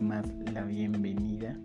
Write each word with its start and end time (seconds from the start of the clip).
más 0.00 0.26
la 0.52 0.64
bienvenida. 0.64 1.56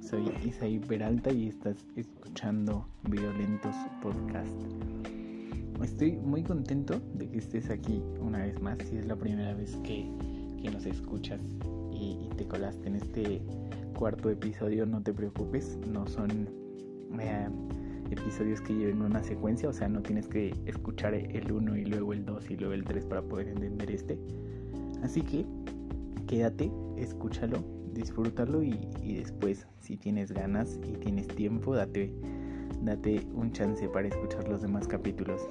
Soy 0.00 0.30
Isaí 0.44 0.78
Peralta 0.78 1.32
y 1.32 1.48
estás 1.48 1.76
escuchando 1.96 2.86
Violentos 3.08 3.74
Podcast. 4.02 4.50
Estoy 5.82 6.12
muy 6.12 6.42
contento 6.42 7.00
de 7.14 7.30
que 7.30 7.38
estés 7.38 7.70
aquí 7.70 8.02
una 8.20 8.38
vez 8.38 8.60
más. 8.60 8.78
Si 8.80 8.96
es 8.96 9.06
la 9.06 9.16
primera 9.16 9.54
vez 9.54 9.76
que, 9.84 10.06
nos 10.70 10.84
escuchas 10.86 11.40
y, 11.92 12.28
te 12.36 12.46
colaste 12.46 12.88
en 12.88 12.96
este 12.96 13.42
cuarto 13.96 14.28
episodio, 14.28 14.84
no 14.84 15.02
te 15.02 15.14
preocupes, 15.14 15.78
no 15.86 16.06
son 16.06 16.48
eh, 17.18 17.48
episodios 18.10 18.60
que 18.60 18.74
lleven 18.74 19.00
una 19.02 19.22
secuencia, 19.22 19.68
o 19.68 19.72
sea, 19.72 19.88
no 19.88 20.02
tienes 20.02 20.28
que 20.28 20.54
escuchar 20.66 21.14
el 21.14 21.50
1 21.50 21.76
y 21.76 21.84
luego 21.86 22.12
el 22.12 22.24
2 22.24 22.50
y 22.50 22.56
luego 22.56 22.74
el 22.74 22.84
3 22.84 23.06
para 23.06 23.22
poder 23.22 23.48
entender 23.48 23.90
este. 23.90 24.18
Así 25.02 25.22
que 25.22 25.46
quédate, 26.26 26.70
escúchalo, 27.02 27.58
disfrútalo 27.92 28.62
y, 28.62 28.78
después, 29.02 29.66
si 29.78 29.96
tienes 29.96 30.32
ganas 30.32 30.78
y 30.84 30.92
tienes 30.92 31.28
tiempo, 31.28 31.74
date, 31.74 32.12
date 32.80 33.26
un 33.34 33.52
chance 33.52 33.88
para 33.88 34.08
escuchar 34.08 34.48
los 34.48 34.62
demás 34.62 34.86
capítulos. 34.86 35.42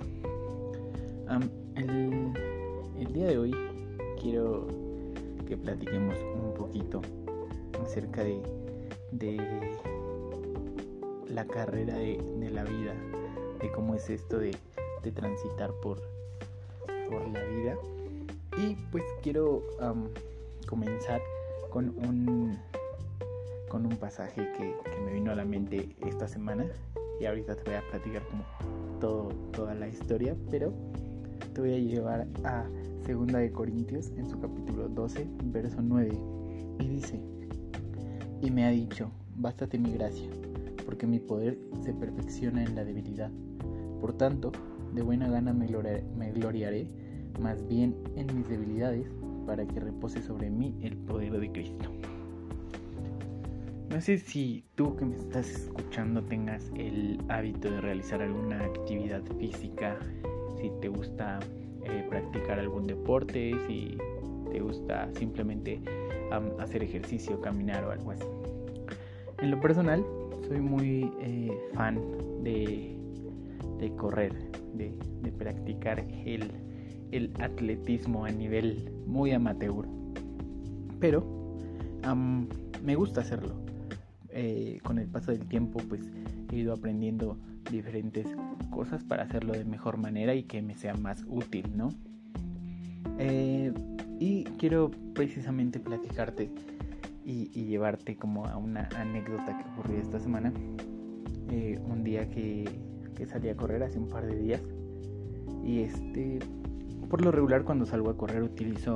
el, 1.76 3.14
día 3.14 3.28
de 3.28 3.38
hoy 3.38 3.56
quiero 4.22 4.68
que 5.48 5.58
platiquemos 5.58 6.16
un 6.42 6.54
poquito 6.54 7.02
acerca 7.84 8.24
de, 8.24 8.42
de 9.12 9.38
la 11.28 11.46
carrera 11.46 11.96
de, 11.96 12.18
la 12.52 12.64
vida, 12.64 12.94
de 13.60 13.72
cómo 13.72 13.96
es 13.96 14.10
esto 14.10 14.40
de, 14.40 14.56
transitar 15.14 15.72
por, 15.82 16.02
por 17.10 17.28
la 17.30 17.44
vida. 17.44 17.78
Y 18.58 18.76
pues 18.92 19.04
quiero 19.24 19.64
comenzar 20.68 21.22
con 21.72 21.90
un, 22.06 22.58
con 23.70 23.86
un 23.86 23.96
pasaje 23.96 24.52
que, 24.58 24.76
me 25.06 25.14
vino 25.14 25.32
a 25.32 25.36
la 25.36 25.46
mente 25.46 25.96
esta 26.06 26.28
semana. 26.28 26.66
Y 27.20 27.26
ahorita 27.26 27.56
te 27.56 27.64
voy 27.64 27.76
a 27.76 27.82
platicar 27.90 28.24
como 28.28 28.44
todo, 29.00 29.30
toda 29.52 29.74
la 29.74 29.88
historia, 29.88 30.36
pero 30.52 30.74
te 31.54 31.62
voy 31.62 31.74
a 31.74 31.78
llevar 31.78 32.28
a 32.44 32.66
Segunda 33.06 33.40
de 33.40 33.52
Corintios 33.52 34.12
en 34.18 34.30
su 34.30 34.40
capítulo 34.40 34.90
12, 34.90 35.28
verso 35.46 35.82
9. 35.82 36.12
Y 36.80 36.88
dice, 36.88 37.20
y 38.42 38.52
me 38.52 38.66
ha 38.66 38.70
dicho, 38.70 39.10
bástate 39.36 39.80
mi 39.80 39.94
gracia, 39.94 40.30
porque 40.86 41.08
mi 41.08 41.20
poder 41.20 41.58
se 41.84 41.94
perfecciona 41.94 42.64
en 42.64 42.76
la 42.76 42.84
debilidad. 42.84 43.32
Por 44.00 44.14
tanto, 44.14 44.52
de 44.94 45.02
buena 45.02 45.30
gana 45.30 45.54
me, 45.54 45.68
me 46.18 46.32
gloriaré 46.32 46.88
más 47.40 47.66
bien 47.68 47.96
en 48.16 48.36
mis 48.36 48.48
debilidades 48.50 49.08
para 49.46 49.66
que 49.66 49.80
repose 49.80 50.22
sobre 50.22 50.50
mí 50.50 50.76
el 50.82 50.98
poder 50.98 51.40
de 51.40 51.52
Cristo. 51.52 51.92
No 53.90 54.00
sé 54.00 54.18
si 54.18 54.64
tú 54.76 54.96
que 54.96 55.04
me 55.04 55.18
estás 55.18 55.50
escuchando 55.50 56.24
tengas 56.24 56.72
el 56.76 57.20
hábito 57.28 57.70
de 57.70 57.82
realizar 57.82 58.22
alguna 58.22 58.64
actividad 58.64 59.22
física, 59.38 59.98
si 60.62 60.72
te 60.80 60.88
gusta 60.88 61.40
eh, 61.84 62.06
practicar 62.10 62.58
algún 62.60 62.88
deporte, 62.88 63.54
si 63.68 63.98
te 64.50 64.62
gusta 64.62 65.10
simplemente 65.16 65.82
hacer 66.60 66.84
ejercicio, 66.84 67.42
caminar 67.42 67.84
o 67.84 67.92
algo 67.92 68.12
así. 68.12 68.26
En 69.40 69.52
lo 69.52 69.60
personal, 69.60 70.06
soy 70.48 70.62
muy 70.62 71.12
eh, 71.20 71.52
fan 71.74 72.00
de, 72.44 72.98
correr, 73.98 74.34
de 74.74 75.32
practicar 75.38 76.00
el, 76.00 76.50
el 77.12 77.32
atletismo 77.40 78.26
a 78.26 78.32
nivel 78.32 78.92
muy 79.06 79.32
amateur. 79.32 79.86
Pero 81.00 81.42
me 82.84 82.96
gusta 82.96 83.22
hacerlo. 83.22 83.54
Eh, 84.30 84.80
con 84.84 84.98
el 84.98 85.08
paso 85.08 85.32
del 85.32 85.46
tiempo 85.46 85.80
pues 85.90 86.02
he 86.52 86.56
ido 86.56 86.74
aprendiendo 86.74 87.38
diferentes 87.70 88.26
cosas 88.70 89.04
para 89.04 89.24
hacerlo 89.24 89.52
de 89.52 89.66
mejor 89.66 89.98
manera 89.98 90.34
y 90.34 90.44
que 90.44 90.62
me 90.62 90.74
sea 90.76 90.94
más 90.96 91.26
útil, 91.28 91.66
¿no? 91.76 91.90
Eh, 93.20 93.74
y 94.20 94.46
quiero 94.58 94.92
precisamente 95.14 95.80
platicarte 95.80 96.50
y, 97.26 97.48
llevarte 97.66 98.16
como 98.16 98.46
a 98.46 98.58
una 98.58 98.90
anécdota 98.96 99.58
que 99.58 99.70
ocurrió 99.70 100.02
esta 100.02 100.20
semana. 100.20 100.54
Eh, 101.50 101.80
un 101.86 102.04
día 102.04 102.30
que, 102.30 102.70
que 103.16 103.26
salí 103.26 103.50
a 103.50 103.56
correr 103.56 103.84
hace 103.84 104.00
un 104.00 104.08
par 104.08 104.26
de 104.26 104.38
días 104.38 104.62
y 105.66 105.80
este 105.82 106.40
por 107.12 107.22
lo 107.26 107.32
regular 107.34 107.66
cuando 107.66 107.86
salgo 107.86 108.10
a 108.10 108.16
correr 108.16 108.42
utilizo 108.42 108.96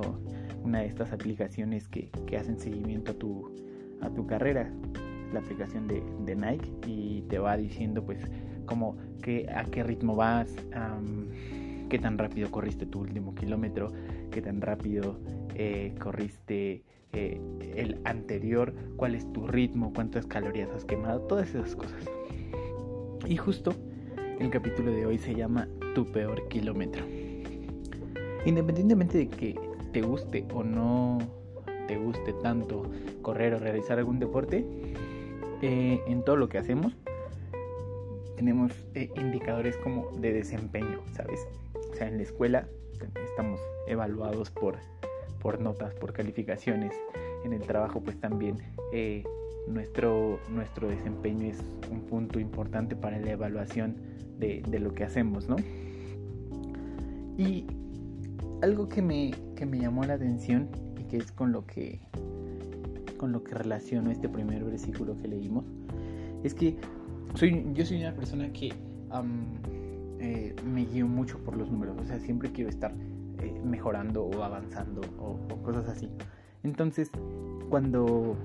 una 0.63 0.79
de 0.79 0.85
estas 0.87 1.11
aplicaciones 1.11 1.89
que, 1.89 2.09
hacen 2.39 2.57
seguimiento 2.57 3.11
a 3.11 3.15
tu, 3.15 3.53
a 4.01 4.09
tu 4.09 4.25
carrera. 4.25 4.71
La 5.33 5.41
aplicación 5.41 5.85
de, 5.89 6.35
Nike 6.35 6.71
y 6.87 7.23
te 7.23 7.39
va 7.39 7.57
diciendo 7.57 8.05
pues 8.05 8.19
como 8.65 8.95
que, 9.21 9.49
a 9.53 9.65
qué 9.65 9.83
ritmo 9.83 10.15
vas, 10.15 10.49
qué 11.89 11.99
tan 11.99 12.17
rápido 12.17 12.49
corriste 12.51 12.85
tu 12.85 13.01
último 13.01 13.35
kilómetro, 13.35 13.91
qué 14.31 14.41
tan 14.41 14.61
rápido 14.61 15.19
eh, 15.53 15.93
corriste 15.99 16.83
eh, 17.11 17.41
el 17.75 17.99
anterior, 18.05 18.73
cuál 18.95 19.15
es 19.15 19.29
tu 19.33 19.45
ritmo, 19.45 19.91
cuántas 19.93 20.25
calorías 20.25 20.69
has 20.69 20.85
quemado, 20.85 21.19
todas 21.23 21.49
esas 21.49 21.75
cosas. 21.75 22.01
Y 23.27 23.35
justo 23.35 23.73
el 24.39 24.49
capítulo 24.51 24.91
de 24.91 25.05
hoy 25.05 25.17
se 25.17 25.35
llama 25.35 25.67
Tu 25.93 26.05
peor 26.05 26.47
kilómetro. 26.47 27.03
Independientemente 28.45 29.17
de 29.17 29.27
que 29.27 29.55
te 29.91 30.01
guste 30.01 30.45
o 30.53 30.63
no 30.63 31.17
te 31.87 31.97
guste 31.97 32.33
tanto 32.41 32.83
correr 33.21 33.53
o 33.53 33.59
realizar 33.59 33.99
algún 33.99 34.19
deporte, 34.19 34.65
eh, 35.61 35.99
en 36.07 36.23
todo 36.23 36.35
lo 36.35 36.49
que 36.49 36.57
hacemos 36.57 36.95
tenemos 38.35 38.71
eh, 38.93 39.09
indicadores 39.15 39.77
como 39.77 40.11
de 40.19 40.33
desempeño, 40.33 40.99
¿sabes? 41.13 41.47
O 41.91 41.95
sea, 41.95 42.07
en 42.07 42.17
la 42.17 42.23
escuela 42.23 42.67
estamos 43.29 43.59
evaluados 43.87 44.51
por, 44.51 44.75
por 45.41 45.59
notas, 45.61 45.93
por 45.95 46.13
calificaciones. 46.13 46.93
En 47.43 47.53
el 47.53 47.61
trabajo 47.61 48.01
pues 48.01 48.19
también 48.19 48.57
eh, 48.91 49.23
nuestro, 49.67 50.39
nuestro 50.49 50.87
desempeño 50.87 51.47
es 51.47 51.63
un 51.91 52.01
punto 52.01 52.39
importante 52.39 52.95
para 52.95 53.19
la 53.19 53.31
evaluación 53.31 53.95
de, 54.37 54.61
de 54.67 54.79
lo 54.79 54.93
que 54.93 55.03
hacemos, 55.03 55.47
¿no? 55.47 55.55
Y 57.37 57.65
algo 58.65 58.89
que 58.89 59.03
me, 59.03 59.31
que 59.55 59.67
me 59.67 59.77
llamó 59.77 60.03
la 60.05 60.15
atención 60.15 60.69
y 60.99 61.03
que 61.03 61.17
es 61.17 61.31
con 61.31 61.51
lo 61.51 61.67
que 61.67 61.99
con 63.17 63.31
lo 63.31 63.43
que 63.43 63.53
relaciono 63.53 64.09
este 64.09 64.27
primer 64.27 64.63
versículo 64.63 65.15
que 65.17 65.27
leímos 65.27 65.65
es 66.43 66.55
que 66.55 66.75
soy 67.35 67.63
yo 67.73 67.85
soy 67.85 68.01
una 68.01 68.13
persona 68.15 68.51
que 68.51 68.73
eh, 70.19 70.55
me 70.65 70.83
guío 70.83 71.07
mucho 71.07 71.37
por 71.43 71.55
los 71.55 71.71
números 71.71 71.95
o 72.01 72.05
sea 72.05 72.19
siempre 72.19 72.51
quiero 72.51 72.71
estar 72.71 72.91
eh, 73.39 73.53
mejorando 73.63 74.25
o 74.25 74.43
avanzando 74.43 75.01
o, 75.19 75.37
cosas 75.61 75.87
así. 75.87 76.09
Entonces 76.63 77.11
cuando 77.69 78.35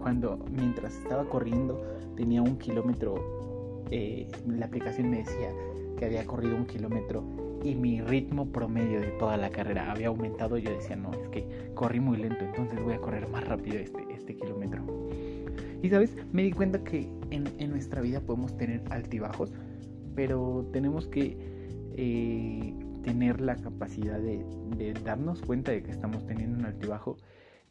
cuando 0.00 0.38
mientras 0.50 0.96
estaba 0.96 1.28
corriendo 1.28 1.82
tenía 2.16 2.40
un 2.40 2.56
kilómetro 2.56 3.84
eh, 3.90 4.26
la 4.46 4.64
aplicación 4.64 5.10
me 5.10 5.18
decía 5.18 5.50
que 5.98 6.06
había 6.06 6.24
corrido 6.24 6.56
un 6.56 6.64
kilómetro 6.64 7.22
y 7.64 7.74
mi 7.74 8.00
ritmo 8.00 8.46
promedio 8.50 9.00
de 9.00 9.08
toda 9.18 9.36
la 9.36 9.50
carrera 9.50 9.90
había 9.90 10.08
aumentado, 10.08 10.58
yo 10.58 10.70
decía, 10.70 10.96
no, 10.96 11.12
es 11.12 11.28
que 11.28 11.70
corrí 11.74 12.00
muy 12.00 12.16
lento, 12.18 12.44
entonces 12.44 12.82
voy 12.82 12.94
a 12.94 12.98
correr 12.98 13.28
más 13.28 13.46
rápido 13.46 13.78
este, 13.78 14.04
este 14.14 14.36
kilómetro. 14.36 14.84
Y 15.82 15.90
sabes, 15.90 16.16
me 16.32 16.42
di 16.42 16.52
cuenta 16.52 16.82
que 16.82 17.08
en, 17.30 17.70
nuestra 17.70 18.00
vida 18.00 18.20
podemos 18.20 18.56
tener 18.56 18.82
altibajos, 18.90 19.52
pero 20.14 20.68
tenemos 20.72 21.06
que 21.06 21.36
eh, 21.96 22.74
tener 23.02 23.40
la 23.40 23.56
capacidad 23.56 24.18
de, 24.18 24.44
darnos 25.04 25.40
cuenta 25.42 25.72
de 25.72 25.82
que 25.82 25.90
estamos 25.90 26.26
teniendo 26.26 26.58
un 26.58 26.64
altibajo 26.64 27.16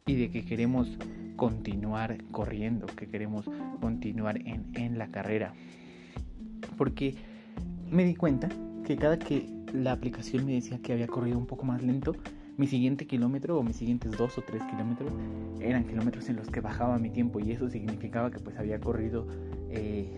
y 0.06 0.14
de 0.14 0.30
que 0.30 0.44
queremos 0.44 0.96
continuar 1.36 2.16
corriendo, 2.30 2.86
que 2.86 3.08
queremos 3.08 3.50
continuar 3.80 4.38
en, 4.38 4.66
en 4.74 4.96
la 4.96 5.08
carrera. 5.10 5.52
Porque 6.78 7.14
me 7.90 8.04
di 8.04 8.14
cuenta 8.14 8.48
que 8.86 8.96
cada 8.96 9.18
que 9.18 9.57
la 9.72 9.92
aplicación 9.92 10.46
me 10.46 10.54
decía 10.54 10.78
que 10.78 10.92
había 10.92 11.06
corrido 11.06 11.38
un 11.38 11.46
poco 11.46 11.64
más 11.64 11.82
lento, 11.82 12.14
mi 12.56 12.66
siguiente 12.66 13.06
kilómetro 13.06 13.58
o 13.58 13.62
mis 13.62 13.76
siguientes 13.76 14.12
dos 14.12 14.36
o 14.36 14.42
tres 14.42 14.62
kilómetros 14.64 15.12
eran 15.60 15.84
kilómetros 15.84 16.28
en 16.28 16.36
los 16.36 16.48
que 16.48 16.60
bajaba 16.60 16.98
mi 16.98 17.10
tiempo 17.10 17.38
y 17.38 17.52
eso 17.52 17.70
significaba 17.70 18.30
que 18.30 18.40
pues 18.40 18.58
había 18.58 18.80
corrido 18.80 19.26
eh, 19.70 20.08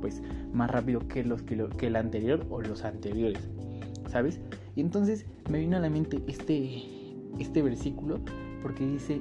pues 0.00 0.22
más 0.52 0.70
rápido 0.70 1.06
que 1.08 1.24
los 1.24 1.42
que, 1.42 1.86
el 1.86 1.96
anterior 1.96 2.46
o 2.50 2.60
los 2.60 2.84
anteriores, 2.84 3.48
¿sabes? 4.08 4.40
Y 4.76 4.80
entonces 4.82 5.24
me 5.50 5.60
vino 5.60 5.76
a 5.78 5.80
la 5.80 5.88
mente 5.88 6.22
este 6.26 6.82
este 7.38 7.62
versículo 7.62 8.20
porque 8.62 8.86
dice 8.86 9.18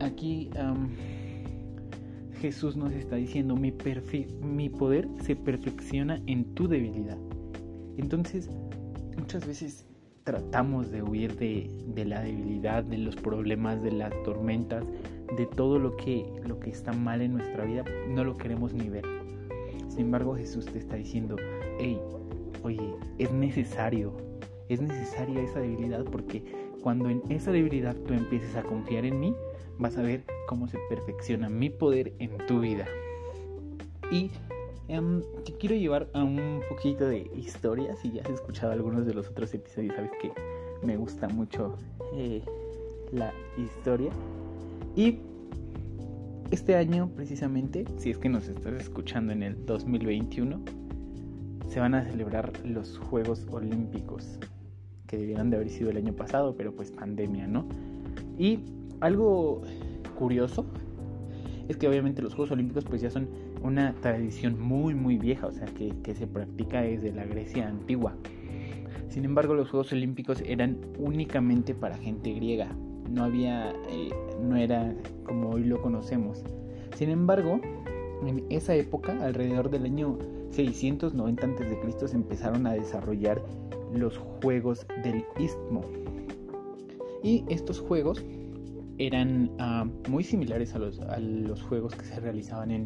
aquí 0.00 0.50
Jesús 2.40 2.76
nos 2.76 2.92
está 2.92 3.14
diciendo 3.14 3.54
mi, 3.54 3.72
mi 4.42 4.68
poder 4.68 5.08
se 5.20 5.36
perfecciona 5.36 6.20
en 6.26 6.44
tu 6.54 6.66
debilidad. 6.66 7.16
Entonces, 7.96 8.50
muchas 9.16 9.46
veces 9.46 9.86
tratamos 10.24 10.90
de 10.90 11.02
huir 11.02 11.36
de, 11.36 12.04
la 12.04 12.22
debilidad, 12.22 12.84
de 12.84 12.98
los 12.98 13.16
problemas, 13.16 13.82
de 13.82 13.92
las 13.92 14.12
tormentas, 14.22 14.84
de 15.36 15.46
todo 15.46 15.78
lo 15.78 15.96
que, 15.96 16.26
lo 16.46 16.60
que 16.60 16.70
está 16.70 16.92
mal 16.92 17.22
en 17.22 17.32
nuestra 17.34 17.64
vida, 17.64 17.84
no 18.08 18.24
lo 18.24 18.36
queremos 18.36 18.72
ni 18.74 18.88
ver. 18.88 19.04
Sin 19.88 20.00
embargo, 20.06 20.36
Jesús 20.36 20.66
te 20.66 20.78
está 20.78 20.96
diciendo, 20.96 21.36
hey, 21.78 21.98
oye, 22.62 22.94
es 23.18 23.32
necesario, 23.32 24.16
es 24.68 24.80
necesaria 24.80 25.42
esa 25.42 25.60
debilidad 25.60 26.04
porque 26.04 26.42
cuando 26.82 27.08
en 27.10 27.22
esa 27.28 27.52
debilidad 27.52 27.96
tú 28.06 28.14
empieces 28.14 28.54
a 28.56 28.62
confiar 28.62 29.04
en 29.04 29.20
mí, 29.20 29.34
vas 29.78 29.96
a 29.98 30.02
ver 30.02 30.24
cómo 30.46 30.68
se 30.68 30.78
perfecciona 30.88 31.48
mi 31.48 31.70
poder 31.70 32.12
en 32.18 32.36
tu 32.46 32.60
vida. 32.60 32.86
Y 34.10 34.30
em, 34.92 35.22
te 35.44 35.52
quiero 35.52 35.74
llevar 35.74 36.08
a 36.12 36.22
un 36.22 36.60
poquito 36.68 37.06
de 37.06 37.30
historia. 37.36 37.96
Si 37.96 38.12
ya 38.12 38.22
has 38.22 38.30
escuchado 38.30 38.72
algunos 38.72 39.06
de 39.06 39.14
los 39.14 39.28
otros 39.28 39.52
episodios, 39.54 39.94
sabes 39.94 40.10
que 40.20 40.32
me 40.84 40.96
gusta 40.96 41.28
mucho 41.28 41.76
eh, 42.14 42.42
la 43.12 43.32
historia. 43.56 44.10
Y 44.94 45.18
este 46.50 46.76
año, 46.76 47.10
precisamente, 47.16 47.84
si 47.96 48.10
es 48.10 48.18
que 48.18 48.28
nos 48.28 48.48
estás 48.48 48.74
escuchando 48.74 49.32
en 49.32 49.42
el 49.42 49.64
2021, 49.64 50.60
se 51.68 51.80
van 51.80 51.94
a 51.94 52.04
celebrar 52.04 52.52
los 52.66 52.98
Juegos 52.98 53.46
Olímpicos, 53.50 54.38
que 55.06 55.16
debieron 55.16 55.48
de 55.48 55.56
haber 55.56 55.70
sido 55.70 55.90
el 55.90 55.96
año 55.96 56.12
pasado, 56.12 56.54
pero 56.54 56.74
pues 56.74 56.90
pandemia, 56.90 57.46
¿no? 57.46 57.66
Y 58.38 58.60
algo 59.00 59.62
curioso 60.18 60.66
es 61.68 61.78
que 61.78 61.88
obviamente 61.88 62.20
los 62.20 62.34
Juegos 62.34 62.50
Olímpicos 62.50 62.84
pues 62.84 63.00
ya 63.00 63.10
son 63.10 63.28
una 63.62 63.94
tradición 63.94 64.60
muy 64.60 64.94
muy 64.94 65.18
vieja, 65.18 65.46
o 65.46 65.52
sea 65.52 65.66
que, 65.66 65.92
que 66.02 66.14
se 66.14 66.26
practica 66.26 66.82
desde 66.82 67.12
la 67.12 67.24
Grecia 67.24 67.68
antigua. 67.68 68.14
Sin 69.08 69.24
embargo, 69.24 69.54
los 69.54 69.68
Juegos 69.68 69.92
Olímpicos 69.92 70.42
eran 70.46 70.78
únicamente 70.98 71.74
para 71.74 71.98
gente 71.98 72.32
griega, 72.32 72.68
no 73.10 73.24
había, 73.24 73.70
eh, 73.90 74.10
no 74.40 74.56
era 74.56 74.94
como 75.24 75.50
hoy 75.50 75.64
lo 75.64 75.82
conocemos. 75.82 76.42
Sin 76.94 77.10
embargo, 77.10 77.60
en 78.26 78.44
esa 78.48 78.74
época, 78.74 79.12
alrededor 79.22 79.70
del 79.70 79.84
año 79.84 80.18
690 80.50 81.46
a.C., 81.46 82.08
se 82.08 82.16
empezaron 82.16 82.66
a 82.66 82.72
desarrollar 82.72 83.42
los 83.94 84.16
Juegos 84.16 84.86
del 85.02 85.24
Istmo. 85.38 85.82
Y 87.22 87.44
estos 87.48 87.80
juegos 87.80 88.24
eran 88.98 89.50
ah, 89.58 89.86
muy 90.08 90.24
similares 90.24 90.74
a 90.74 90.78
los, 90.78 91.00
a 91.00 91.18
los, 91.18 91.62
juegos 91.62 91.94
que 91.94 92.04
se 92.04 92.18
realizaban 92.20 92.70
en, 92.70 92.84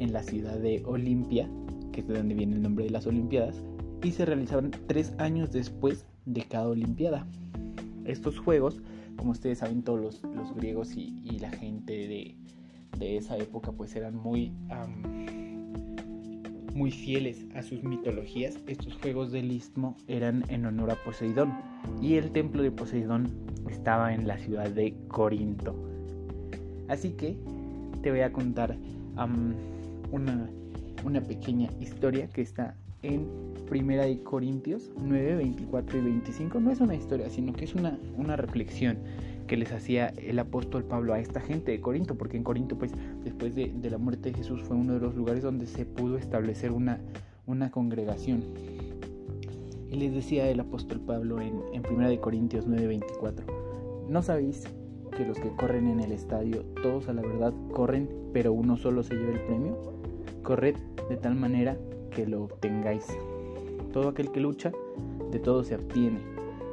en 0.00 0.12
la 0.12 0.22
ciudad 0.22 0.58
de 0.58 0.82
Olimpia, 0.84 1.48
que 1.92 2.00
es 2.00 2.08
de 2.08 2.14
donde 2.14 2.34
viene 2.34 2.56
el 2.56 2.62
nombre 2.62 2.86
de 2.86 2.90
las 2.90 3.06
Olimpiadas, 3.06 3.62
y 4.02 4.10
se 4.10 4.24
realizaban 4.24 4.72
tres 4.88 5.12
años 5.18 5.52
después 5.52 6.06
de 6.26 6.42
cada 6.42 6.68
Olimpiada. 6.68 7.26
Estos 8.04 8.38
juegos 8.38 8.82
como 9.20 9.32
ustedes 9.32 9.58
saben, 9.58 9.82
todos 9.82 10.22
los, 10.22 10.54
griegos 10.54 10.96
y, 10.96 11.38
la 11.40 11.50
gente 11.50 11.92
de, 12.98 13.16
esa 13.16 13.36
época 13.36 13.70
pues 13.70 13.94
eran 13.94 14.16
muy, 14.16 14.52
muy 16.74 16.90
fieles 16.90 17.46
a 17.54 17.62
sus 17.62 17.82
mitologías. 17.82 18.58
Estos 18.66 18.96
juegos 18.96 19.30
del 19.30 19.52
istmo 19.52 19.94
eran 20.08 20.44
en 20.48 20.64
honor 20.64 20.92
a 20.92 20.94
Poseidón 21.04 21.52
y 22.00 22.14
el 22.14 22.30
templo 22.30 22.62
de 22.62 22.70
Poseidón 22.70 23.30
estaba 23.70 24.14
en 24.14 24.26
la 24.26 24.38
ciudad 24.38 24.70
de 24.70 24.96
Corinto. 25.08 25.76
Así 26.88 27.10
que 27.10 27.36
te 28.02 28.10
voy 28.10 28.20
a 28.20 28.32
contar 28.32 28.78
una, 30.12 30.50
una 31.04 31.20
pequeña 31.20 31.70
historia 31.80 32.28
que 32.28 32.42
está 32.42 32.74
en 33.02 33.26
Primera 33.68 34.04
de 34.04 34.22
Corintios 34.22 34.90
9, 35.00 35.36
24 35.36 35.98
y 35.98 36.00
25. 36.02 36.60
No 36.60 36.70
es 36.70 36.80
una 36.80 36.94
historia, 36.94 37.30
sino 37.30 37.52
que 37.52 37.64
es 37.64 37.74
una, 37.74 37.98
una 38.16 38.36
reflexión 38.36 38.98
que 39.46 39.56
les 39.56 39.72
hacía 39.72 40.08
el 40.08 40.38
apóstol 40.38 40.84
Pablo 40.84 41.12
a 41.12 41.20
esta 41.20 41.40
gente 41.40 41.72
de 41.72 41.80
Corinto, 41.80 42.16
porque 42.16 42.36
en 42.36 42.44
Corinto, 42.44 42.76
pues, 42.76 42.92
después 43.24 43.54
de, 43.54 43.72
la 43.90 43.98
muerte 43.98 44.30
de 44.30 44.38
Jesús, 44.38 44.62
fue 44.62 44.76
uno 44.76 44.94
de 44.94 45.00
los 45.00 45.14
lugares 45.14 45.42
donde 45.42 45.66
se 45.66 45.84
pudo 45.84 46.18
establecer 46.18 46.72
una, 46.72 47.00
una 47.46 47.70
congregación. 47.70 48.44
Y 49.90 49.96
les 49.96 50.14
decía 50.14 50.48
el 50.48 50.60
apóstol 50.60 51.00
Pablo 51.00 51.40
en, 51.40 51.60
en 51.72 51.82
Primera 51.82 52.08
de 52.08 52.20
Corintios 52.20 52.66
9, 52.66 52.86
24, 52.86 53.44
¿no 54.08 54.22
sabéis 54.22 54.64
que 55.16 55.26
los 55.26 55.38
que 55.38 55.48
corren 55.56 55.88
en 55.88 56.00
el 56.00 56.12
estadio, 56.12 56.62
todos 56.82 57.08
a 57.08 57.12
la 57.12 57.22
verdad 57.22 57.52
corren, 57.72 58.08
pero 58.32 58.52
uno 58.52 58.76
solo 58.76 59.02
se 59.02 59.14
lleva 59.14 59.32
el 59.32 59.40
premio? 59.40 59.99
Corred 60.42 60.76
de 61.08 61.16
tal 61.16 61.34
manera 61.34 61.76
que 62.10 62.26
lo 62.26 62.44
obtengáis. 62.44 63.06
Todo 63.92 64.08
aquel 64.08 64.30
que 64.30 64.40
lucha, 64.40 64.72
de 65.30 65.38
todo 65.38 65.64
se 65.64 65.74
abstiene. 65.74 66.20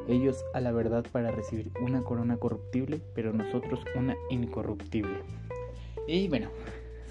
Ellos 0.07 0.43
a 0.53 0.61
la 0.61 0.71
verdad 0.71 1.05
para 1.11 1.31
recibir 1.31 1.69
una 1.81 2.01
corona 2.01 2.37
corruptible, 2.37 3.01
pero 3.13 3.33
nosotros 3.33 3.81
una 3.95 4.15
incorruptible. 4.29 5.19
Y 6.07 6.27
bueno, 6.29 6.47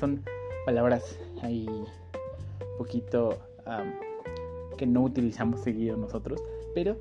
son 0.00 0.22
palabras 0.64 1.18
ahí 1.42 1.68
poquito 2.78 3.38
que 4.76 4.86
no 4.86 5.02
utilizamos 5.02 5.60
seguido 5.60 5.96
nosotros, 5.96 6.42
pero 6.74 6.96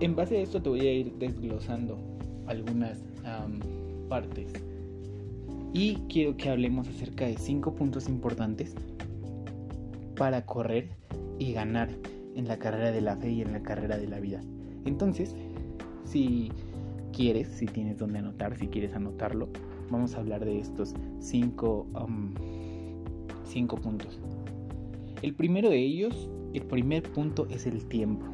en 0.00 0.16
base 0.16 0.38
a 0.38 0.40
esto 0.40 0.62
te 0.62 0.68
voy 0.68 0.80
a 0.80 0.92
ir 0.92 1.12
desglosando 1.14 1.98
algunas 2.46 2.98
partes. 4.08 4.52
Y 5.72 5.96
quiero 6.08 6.36
que 6.36 6.50
hablemos 6.50 6.88
acerca 6.88 7.26
de 7.26 7.36
cinco 7.38 7.74
puntos 7.74 8.08
importantes 8.08 8.74
para 10.16 10.44
correr 10.44 10.90
y 11.38 11.52
ganar 11.52 11.88
en 12.34 12.46
la 12.46 12.58
carrera 12.58 12.92
de 12.92 13.00
la 13.00 13.16
fe 13.16 13.30
y 13.30 13.42
en 13.42 13.52
la 13.52 13.62
carrera 13.62 13.96
de 13.96 14.06
la 14.06 14.20
vida. 14.20 14.40
Entonces, 14.84 15.34
si 16.04 16.50
quieres, 17.12 17.48
si 17.48 17.66
tienes 17.66 17.98
donde 17.98 18.18
anotar, 18.18 18.56
si 18.56 18.68
quieres 18.68 18.94
anotarlo, 18.94 19.48
vamos 19.90 20.14
a 20.14 20.20
hablar 20.20 20.44
de 20.44 20.58
estos 20.58 20.94
cinco, 21.20 21.86
um, 21.94 22.34
cinco 23.44 23.76
puntos. 23.76 24.20
El 25.22 25.34
primero 25.34 25.70
de 25.70 25.78
ellos, 25.78 26.28
el 26.52 26.62
primer 26.62 27.02
punto 27.12 27.46
es 27.48 27.66
el 27.66 27.86
tiempo. 27.86 28.26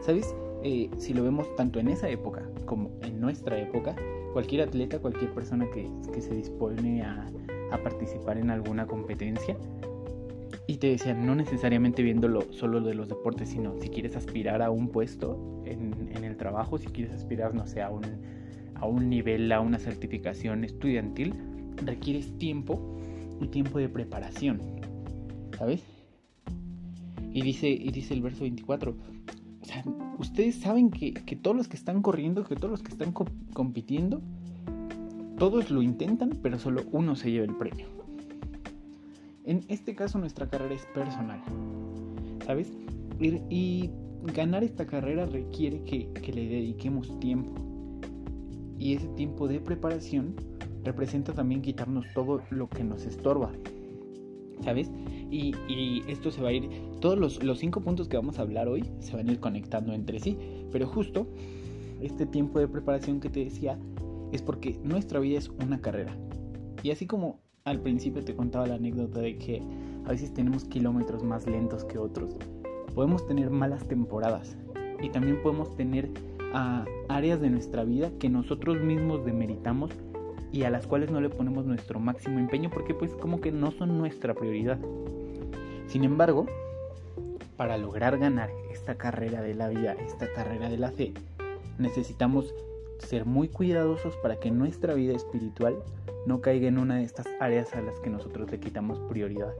¿Sabes? 0.00 0.34
Eh, 0.64 0.90
si 0.96 1.14
lo 1.14 1.22
vemos 1.22 1.54
tanto 1.56 1.78
en 1.78 1.88
esa 1.88 2.08
época 2.08 2.48
como 2.64 2.90
en 3.02 3.20
nuestra 3.20 3.60
época, 3.60 3.94
cualquier 4.38 4.68
atleta, 4.68 5.00
cualquier 5.00 5.32
persona 5.32 5.66
que, 5.74 6.20
se 6.20 6.32
dispone 6.32 7.02
a, 7.02 7.26
a 7.72 7.78
participar 7.78 8.38
en 8.38 8.50
alguna 8.50 8.86
competencia, 8.86 9.56
y 10.68 10.76
te 10.76 10.90
decían, 10.90 11.26
no 11.26 11.34
necesariamente 11.34 12.04
viéndolo 12.04 12.42
solo 12.52 12.80
de 12.80 12.94
los 12.94 13.08
deportes, 13.08 13.48
sino 13.48 13.76
si 13.80 13.88
quieres 13.88 14.14
aspirar 14.14 14.62
a 14.62 14.70
un 14.70 14.90
puesto 14.90 15.60
en, 15.64 16.22
el 16.22 16.36
trabajo, 16.36 16.78
si 16.78 16.86
quieres 16.86 17.12
aspirar, 17.14 17.52
no 17.52 17.66
sé, 17.66 17.82
a 17.82 17.90
un, 17.90 18.04
a 18.76 18.86
un 18.86 19.10
nivel, 19.10 19.50
a 19.50 19.58
una 19.58 19.80
certificación 19.80 20.62
estudiantil, 20.62 21.34
requieres 21.84 22.38
tiempo 22.38 22.96
y 23.40 23.48
tiempo 23.48 23.80
de 23.80 23.88
preparación, 23.88 24.60
¿sabes? 25.58 25.82
Y 27.32 27.42
dice, 27.42 27.70
y 27.70 27.90
dice 27.90 28.14
el 28.14 28.22
verso 28.22 28.42
24, 28.42 28.92
o 28.92 29.37
ustedes 30.18 30.56
saben 30.56 30.90
que, 30.90 31.12
que, 31.14 31.36
todos 31.36 31.56
los 31.56 31.68
que 31.68 31.76
están 31.76 32.02
corriendo, 32.02 32.44
que 32.44 32.56
todos 32.56 32.70
los 32.70 32.82
que 32.82 32.92
están 32.92 33.12
compitiendo, 33.12 34.20
todos 35.38 35.70
lo 35.70 35.82
intentan, 35.82 36.30
pero 36.42 36.58
solo 36.58 36.82
uno 36.90 37.14
se 37.14 37.30
lleva 37.30 37.46
el 37.46 37.54
premio. 37.54 37.86
En 39.44 39.64
este 39.68 39.94
caso 39.94 40.18
nuestra 40.18 40.46
carrera 40.46 40.74
es 40.74 40.84
personal, 40.92 41.40
¿sabes? 42.44 42.70
Y, 43.18 43.90
ganar 44.34 44.62
esta 44.62 44.84
carrera 44.84 45.24
requiere 45.24 45.82
que, 45.84 46.32
le 46.34 46.48
dediquemos 46.48 47.18
tiempo. 47.18 47.54
Y 48.78 48.94
ese 48.94 49.08
tiempo 49.08 49.48
de 49.48 49.60
preparación 49.60 50.34
representa 50.84 51.32
también 51.32 51.62
quitarnos 51.62 52.04
todo 52.14 52.42
lo 52.50 52.68
que 52.68 52.84
nos 52.84 53.06
estorba, 53.06 53.50
¿sabes? 54.62 54.90
Y, 55.30 56.02
esto 56.08 56.30
se 56.30 56.42
va 56.42 56.50
a 56.50 56.52
ir, 56.52 56.68
todos 57.00 57.18
los, 57.18 57.42
los, 57.42 57.58
cinco 57.58 57.80
puntos 57.80 58.08
que 58.08 58.16
vamos 58.16 58.38
a 58.38 58.42
hablar 58.42 58.68
hoy 58.68 58.84
se 59.00 59.16
van 59.16 59.28
a 59.28 59.32
ir 59.32 59.40
conectando 59.40 59.92
entre 59.92 60.20
sí, 60.20 60.36
pero 60.72 60.86
justo 60.86 61.26
este 62.00 62.26
tiempo 62.26 62.58
de 62.58 62.68
preparación 62.68 63.20
que 63.20 63.30
te 63.30 63.44
decía 63.44 63.78
es 64.32 64.42
porque 64.42 64.78
nuestra 64.82 65.20
vida 65.20 65.38
es 65.38 65.48
una 65.48 65.80
carrera. 65.80 66.16
Y 66.82 66.90
así 66.90 67.06
como 67.06 67.40
al 67.64 67.80
principio 67.80 68.24
te 68.24 68.34
contaba 68.34 68.66
la 68.66 68.74
anécdota 68.74 69.20
de 69.20 69.36
que 69.36 69.62
a 70.04 70.10
veces 70.10 70.32
tenemos 70.32 70.64
kilómetros 70.64 71.22
más 71.22 71.46
lentos 71.46 71.84
que 71.84 71.98
otros. 71.98 72.36
Podemos 72.94 73.26
tener 73.26 73.50
malas 73.50 73.86
temporadas 73.86 74.56
y 75.02 75.10
también 75.10 75.42
podemos 75.42 75.74
tener 75.76 76.10
ah, 76.54 76.84
áreas 77.08 77.40
de 77.40 77.50
nuestra 77.50 77.84
vida 77.84 78.10
que 78.18 78.28
nosotros 78.28 78.80
mismos 78.80 79.24
demeritamos 79.24 79.90
y 80.50 80.62
a 80.62 80.70
las 80.70 80.86
cuales 80.86 81.10
no 81.10 81.20
le 81.20 81.28
ponemos 81.28 81.66
nuestro 81.66 82.00
máximo 82.00 82.38
empeño 82.38 82.70
porque 82.70 82.94
pues 82.94 83.12
como 83.14 83.40
que 83.40 83.52
no 83.52 83.70
son 83.70 83.98
nuestra 83.98 84.34
prioridad. 84.34 84.78
Sin 85.86 86.04
embargo, 86.04 86.46
para 87.58 87.76
lograr 87.76 88.18
ganar 88.18 88.50
esta 88.70 88.94
carrera 88.94 89.42
de 89.42 89.52
la 89.52 89.68
vida, 89.68 89.94
esta 89.94 90.32
carrera 90.32 90.70
de 90.70 90.78
la 90.78 90.92
fe, 90.92 91.12
necesitamos 91.76 92.54
ser 93.00 93.26
muy 93.26 93.48
cuidadosos 93.48 94.16
para 94.22 94.36
que 94.36 94.52
nuestra 94.52 94.94
vida 94.94 95.14
espiritual 95.14 95.76
no 96.24 96.40
caiga 96.40 96.68
en 96.68 96.78
una 96.78 96.98
de 96.98 97.02
estas 97.02 97.26
áreas 97.40 97.74
a 97.74 97.82
las 97.82 97.98
que 97.98 98.10
nosotros 98.10 98.48
le 98.52 98.60
quitamos 98.60 99.00
prioridad. 99.08 99.52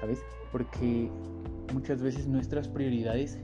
¿Sabes? 0.00 0.20
Porque 0.52 1.10
muchas 1.74 2.00
veces 2.02 2.28
nuestras 2.28 2.68
prioridades 2.68 3.40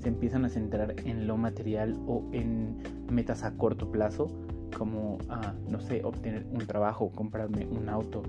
se 0.00 0.08
empiezan 0.08 0.46
a 0.46 0.48
centrar 0.48 0.94
en 1.04 1.26
lo 1.26 1.36
material 1.36 1.94
o 2.06 2.24
en 2.32 2.82
metas 3.10 3.42
a 3.42 3.52
corto 3.58 3.92
plazo 3.92 4.28
como, 4.78 5.18
ah, 5.28 5.52
no 5.68 5.78
sé, 5.80 6.02
obtener 6.04 6.46
un 6.50 6.66
trabajo, 6.66 7.10
comprarme 7.10 7.66
un 7.66 7.90
auto, 7.90 8.22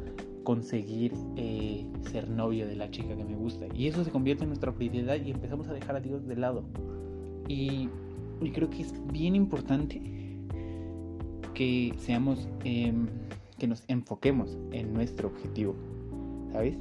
conseguir 0.51 1.13
eh, 1.37 1.85
ser 2.11 2.29
novio 2.29 2.67
de 2.67 2.75
la 2.75 2.91
chica 2.91 3.15
que 3.15 3.23
me 3.23 3.35
gusta. 3.35 3.67
Y 3.73 3.87
eso 3.87 4.03
se 4.03 4.11
convierte 4.11 4.43
en 4.43 4.49
nuestra 4.49 4.73
prioridad 4.73 5.15
y 5.15 5.31
empezamos 5.31 5.69
a 5.69 5.73
dejar 5.73 5.95
a 5.95 6.01
Dios 6.01 6.27
de 6.27 6.35
lado. 6.35 6.65
Y, 7.47 7.87
creo 8.53 8.69
que 8.69 8.81
es 8.81 8.93
bien 9.13 9.33
importante 9.33 10.01
que 11.53 11.93
seamos, 11.99 12.49
em, 12.65 13.07
que 13.59 13.65
nos 13.65 13.85
enfoquemos 13.87 14.57
en 14.73 14.93
nuestro 14.93 15.29
objetivo, 15.29 15.73
¿sabes? 16.51 16.75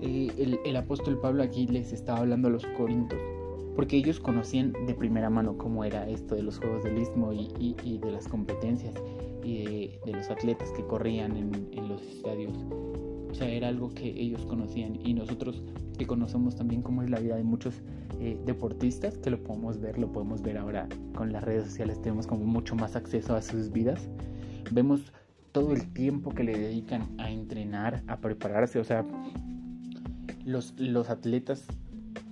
Eh, 0.00 0.58
el, 0.64 0.76
apóstol 0.76 1.20
Pablo 1.20 1.44
aquí 1.44 1.68
les 1.68 1.92
estaba 1.92 2.18
hablando 2.18 2.48
a 2.48 2.50
los 2.50 2.66
corintios 2.66 3.20
porque 3.76 3.96
ellos 3.96 4.18
conocían 4.18 4.72
de 4.86 4.94
primera 4.94 5.30
mano 5.30 5.56
cómo 5.56 5.84
era 5.84 6.08
esto 6.08 6.34
de 6.34 6.42
los 6.42 6.58
Juegos 6.58 6.82
del 6.82 6.98
Istmo 6.98 7.32
y, 7.32 7.98
de 8.02 8.10
las 8.10 8.26
competencias 8.26 8.94
de, 9.46 10.12
los 10.12 10.30
atletas 10.30 10.70
que 10.72 10.84
corrían 10.84 11.36
en, 11.36 11.88
los 11.88 12.02
estadios. 12.02 12.52
O 13.30 13.34
sea, 13.34 13.48
era 13.48 13.68
algo 13.68 13.92
que 13.94 14.08
ellos 14.08 14.44
conocían 14.46 14.98
y 15.04 15.14
nosotros 15.14 15.62
que 15.98 16.06
conocemos 16.06 16.56
también 16.56 16.82
cómo 16.82 17.02
es 17.02 17.10
la 17.10 17.18
vida 17.18 17.36
de 17.36 17.42
muchos 17.42 17.82
eh, 18.20 18.38
deportistas, 18.46 19.18
que 19.18 19.30
lo 19.30 19.42
podemos 19.42 19.80
ver, 19.80 19.98
lo 19.98 20.10
podemos 20.10 20.42
ver 20.42 20.58
ahora 20.58 20.88
con 21.14 21.32
las 21.32 21.44
redes 21.44 21.64
sociales, 21.64 22.00
tenemos 22.00 22.26
como 22.26 22.44
mucho 22.44 22.74
más 22.74 22.96
acceso 22.96 23.34
a 23.34 23.42
sus 23.42 23.70
vidas. 23.70 24.08
Vemos 24.72 25.12
todo 25.52 25.72
el 25.72 25.92
tiempo 25.92 26.30
que 26.30 26.44
le 26.44 26.58
dedican 26.58 27.02
a 27.18 27.30
entrenar, 27.30 28.02
a 28.08 28.18
prepararse, 28.18 28.78
o 28.78 28.84
sea, 28.84 29.04
los, 30.44 30.74
los 30.78 31.10
atletas, 31.10 31.66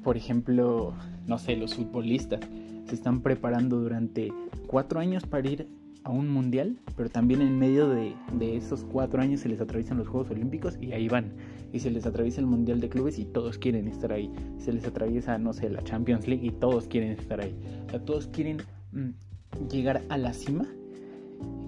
por 0.02 0.16
ejemplo, 0.16 0.94
no 1.26 1.38
sé, 1.38 1.56
los 1.56 1.74
futbolistas 1.74 2.40
se 2.86 2.94
están 2.94 3.22
preparando 3.22 3.80
durante 3.80 4.32
cuatro 4.66 5.00
años 5.00 5.24
para 5.24 5.48
ir 5.48 5.68
a 6.04 6.10
un 6.10 6.28
mundial, 6.28 6.78
pero 6.96 7.08
también 7.08 7.40
en 7.40 7.58
medio 7.58 7.88
de, 7.88 8.14
esos 8.56 8.84
cuatro 8.84 9.20
años 9.22 9.40
se 9.40 9.48
les 9.48 9.60
atraviesan 9.60 9.98
los 9.98 10.06
Juegos 10.06 10.30
Olímpicos 10.30 10.76
y 10.80 10.92
ahí 10.92 11.08
van. 11.08 11.32
Y 11.72 11.80
se 11.80 11.90
les 11.90 12.06
atraviesa 12.06 12.40
el 12.40 12.46
Mundial 12.46 12.80
de 12.80 12.88
Clubes 12.88 13.18
y 13.18 13.24
todos 13.24 13.58
quieren 13.58 13.88
estar 13.88 14.12
ahí. 14.12 14.30
Se 14.58 14.72
les 14.72 14.86
atraviesa, 14.86 15.38
no 15.38 15.52
sé, 15.52 15.68
la 15.70 15.82
Champions 15.82 16.28
League 16.28 16.46
y 16.46 16.50
todos 16.50 16.86
quieren 16.86 17.12
estar 17.12 17.40
ahí. 17.40 17.54
O 17.86 17.90
sea, 17.90 18.04
todos 18.04 18.28
quieren 18.28 18.58
mm, 18.92 19.68
llegar 19.68 20.02
a 20.08 20.18
la 20.18 20.32
cima 20.34 20.66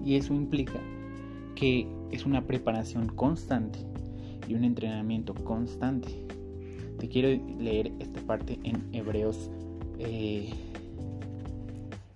y 0.05 0.15
eso 0.15 0.33
implica 0.33 0.79
que 1.55 1.87
es 2.11 2.25
una 2.25 2.45
preparación 2.45 3.07
constante 3.07 3.79
y 4.47 4.53
un 4.53 4.63
entrenamiento 4.63 5.33
constante. 5.33 6.09
Te 6.99 7.09
quiero 7.09 7.43
leer 7.59 7.91
esta 7.99 8.21
parte 8.21 8.59
en 8.63 8.87
Hebreos. 8.93 9.51
Eh, 9.99 10.51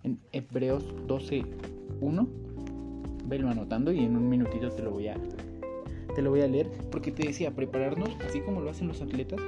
en 0.04 0.20
Hebreos 0.32 0.86
12.1. 2.02 2.28
Velo 3.26 3.50
anotando 3.50 3.92
y 3.92 4.00
en 4.00 4.18
un 4.18 4.28
minutito 4.30 4.70
te 4.72 4.84
lo 4.84 4.92
voy 4.92 5.08
a. 5.08 5.18
Te 6.16 6.22
lo 6.22 6.32
voy 6.32 6.42
a 6.42 6.48
leer. 6.48 6.70
Porque 6.92 7.12
te 7.12 7.28
decía, 7.28 7.52
prepararnos, 7.52 8.10
así 8.28 8.42
como 8.42 8.62
lo 8.62 8.70
hacen 8.70 8.88
los 8.88 9.02
atletas, 9.02 9.40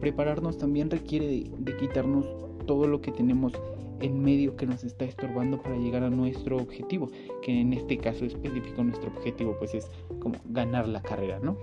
prepararnos 0.00 0.58
también 0.58 0.90
requiere 0.90 1.26
de, 1.26 1.50
de 1.58 1.76
quitarnos 1.76 2.26
todo 2.66 2.86
lo 2.86 3.00
que 3.00 3.12
tenemos 3.12 3.52
en 4.00 4.22
medio 4.22 4.56
que 4.56 4.66
nos 4.66 4.84
está 4.84 5.04
estorbando 5.04 5.62
para 5.62 5.76
llegar 5.76 6.02
a 6.02 6.10
nuestro 6.10 6.56
objetivo, 6.56 7.10
que 7.42 7.60
en 7.60 7.72
este 7.72 7.98
caso 7.98 8.24
específico 8.24 8.84
nuestro 8.84 9.10
objetivo 9.10 9.56
pues 9.58 9.74
es 9.74 9.90
como 10.20 10.36
ganar 10.46 10.88
la 10.88 11.02
carrera, 11.02 11.38
¿no? 11.40 11.56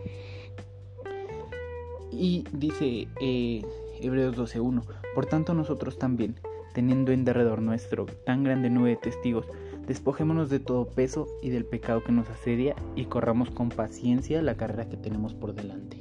Y 2.11 2.43
dice 2.53 3.07
eh, 3.21 3.61
Hebreos 3.99 4.35
12.1, 4.37 4.83
por 5.13 5.25
tanto 5.25 5.53
nosotros 5.53 5.97
también, 5.97 6.35
teniendo 6.73 7.11
en 7.11 7.25
derredor 7.25 7.61
nuestro 7.61 8.05
tan 8.25 8.43
grande 8.43 8.69
nube 8.69 8.89
de 8.89 8.95
testigos, 8.97 9.47
despojémonos 9.87 10.49
de 10.49 10.59
todo 10.59 10.85
peso 10.85 11.27
y 11.41 11.49
del 11.49 11.65
pecado 11.65 12.03
que 12.03 12.11
nos 12.11 12.29
asedia 12.29 12.75
y 12.95 13.05
corramos 13.05 13.49
con 13.51 13.69
paciencia 13.69 14.41
la 14.41 14.55
carrera 14.55 14.89
que 14.89 14.97
tenemos 14.97 15.33
por 15.33 15.53
delante. 15.53 15.97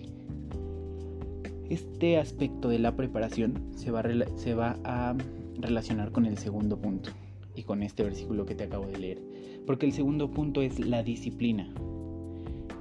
Este 1.69 2.19
aspecto 2.19 2.69
de 2.69 2.79
la 2.79 2.97
preparación 2.97 3.71
se 3.75 3.91
va, 3.91 4.03
se 4.37 4.55
va 4.55 4.77
a 4.85 5.15
relacionar 5.59 6.13
con 6.13 6.27
el 6.27 6.39
segundo 6.39 6.77
punto 6.79 7.11
y 7.55 7.63
con 7.63 7.83
este 7.83 8.03
versículo 8.03 8.47
que 8.47 8.55
te 8.55 8.65
acabo 8.65 8.87
de 8.87 8.99
leer, 8.99 9.23
porque 9.67 9.87
el 9.87 9.93
segundo 9.93 10.31
punto 10.31 10.63
es 10.63 10.79
la 10.79 11.03
disciplina. 11.03 11.73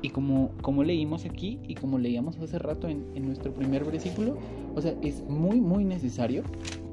Y 0.03 0.09
como, 0.09 0.51
como 0.61 0.83
leímos 0.83 1.25
aquí 1.25 1.59
y 1.67 1.75
como 1.75 1.99
leíamos 1.99 2.37
hace 2.39 2.57
rato 2.57 2.87
en, 2.87 3.13
nuestro 3.23 3.53
primer 3.53 3.85
versículo, 3.85 4.37
o 4.75 4.81
sea, 4.81 4.95
es 5.03 5.21
muy, 5.23 5.61
muy 5.61 5.85
necesario 5.85 6.43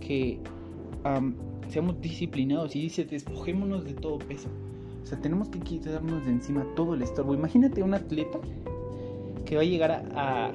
que 0.01 0.41
seamos 1.69 2.01
disciplinados 2.01 2.75
y 2.77 2.83
dice, 2.83 3.05
despojémonos 3.05 3.85
de 3.85 3.95
todo 3.95 4.19
peso. 4.19 4.49
O 5.03 5.07
sea, 5.07 5.19
tenemos 5.21 5.49
que 5.49 5.61
quitarnos 5.61 6.27
de 6.27 6.33
encima 6.33 6.67
todo 6.77 6.95
el 6.95 7.03
estorbo. 7.03 7.35
Imagínate 7.35 7.83
un 7.83 7.95
atleta 7.95 8.39
que 9.45 9.57
va 9.57 9.63
a 9.63 9.65
llegar 9.65 10.05
a, 10.15 10.53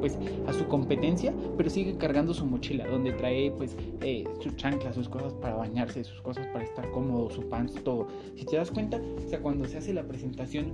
pues 0.00 0.18
a 0.46 0.52
su 0.52 0.66
competencia, 0.66 1.32
pero 1.56 1.70
sigue 1.70 1.96
cargando 1.96 2.34
su 2.34 2.44
mochila, 2.44 2.86
donde 2.86 3.12
trae 3.12 3.50
pues 3.52 3.74
eh, 4.02 4.24
sus 4.42 4.54
chanclas, 4.56 4.94
sus 4.94 5.08
cosas 5.08 5.32
para 5.34 5.54
bañarse, 5.54 6.04
sus 6.04 6.20
cosas 6.20 6.46
para 6.48 6.64
estar 6.64 6.90
cómodo, 6.90 7.30
su 7.30 7.48
pants, 7.48 7.82
todo. 7.82 8.08
Si 8.36 8.44
te 8.44 8.56
das 8.56 8.70
cuenta, 8.70 9.00
o 9.24 9.28
sea, 9.28 9.40
cuando 9.40 9.64
se 9.64 9.78
hace 9.78 9.94
la 9.94 10.06
presentación 10.06 10.72